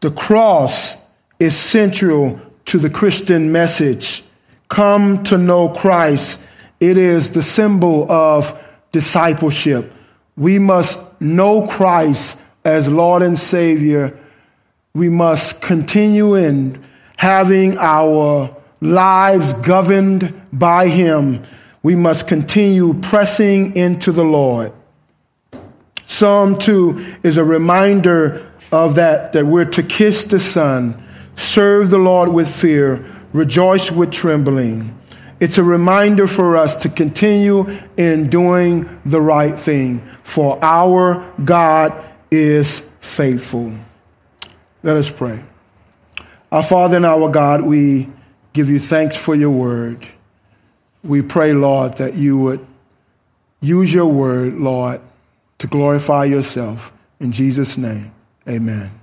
The 0.00 0.10
cross 0.10 0.96
is 1.38 1.56
central 1.56 2.40
to 2.66 2.78
the 2.78 2.90
Christian 2.90 3.52
message. 3.52 4.24
Come 4.68 5.22
to 5.24 5.38
know 5.38 5.68
Christ. 5.68 6.40
It 6.80 6.96
is 6.96 7.30
the 7.30 7.42
symbol 7.42 8.10
of 8.10 8.60
discipleship. 8.90 9.92
We 10.36 10.58
must 10.58 10.98
know 11.20 11.66
Christ 11.66 12.40
as 12.64 12.88
Lord 12.88 13.22
and 13.22 13.38
Savior. 13.38 14.18
We 14.94 15.08
must 15.08 15.60
continue 15.60 16.34
in 16.34 16.84
having 17.18 17.76
our 17.78 18.56
lives 18.80 19.52
governed 19.54 20.32
by 20.52 20.86
Him, 20.86 21.42
we 21.82 21.96
must 21.96 22.28
continue 22.28 22.94
pressing 22.94 23.76
into 23.76 24.12
the 24.12 24.24
Lord. 24.24 24.72
Psalm 26.06 26.58
2 26.58 27.16
is 27.24 27.36
a 27.36 27.44
reminder 27.44 28.50
of 28.70 28.94
that, 28.94 29.32
that 29.32 29.44
we're 29.44 29.64
to 29.64 29.82
kiss 29.82 30.24
the 30.24 30.38
Son, 30.38 31.02
serve 31.34 31.90
the 31.90 31.98
Lord 31.98 32.28
with 32.30 32.48
fear, 32.48 33.04
rejoice 33.32 33.90
with 33.90 34.12
trembling. 34.12 34.96
It's 35.40 35.58
a 35.58 35.64
reminder 35.64 36.28
for 36.28 36.56
us 36.56 36.76
to 36.76 36.88
continue 36.88 37.78
in 37.96 38.30
doing 38.30 39.00
the 39.04 39.20
right 39.20 39.58
thing, 39.58 40.00
for 40.22 40.58
our 40.64 41.32
God 41.44 41.92
is 42.30 42.88
faithful. 43.00 43.72
Let 44.84 44.96
us 44.96 45.10
pray. 45.10 45.42
Our 46.50 46.62
Father 46.62 46.96
and 46.96 47.04
our 47.06 47.30
God, 47.30 47.62
we 47.62 48.08
give 48.52 48.70
you 48.70 48.80
thanks 48.80 49.16
for 49.16 49.34
your 49.34 49.50
word. 49.50 50.06
We 51.04 51.22
pray, 51.22 51.52
Lord, 51.52 51.98
that 51.98 52.14
you 52.14 52.38
would 52.38 52.66
use 53.60 53.92
your 53.92 54.06
word, 54.06 54.54
Lord, 54.54 55.00
to 55.58 55.66
glorify 55.66 56.24
yourself. 56.24 56.92
In 57.20 57.32
Jesus' 57.32 57.76
name, 57.76 58.12
amen. 58.48 58.97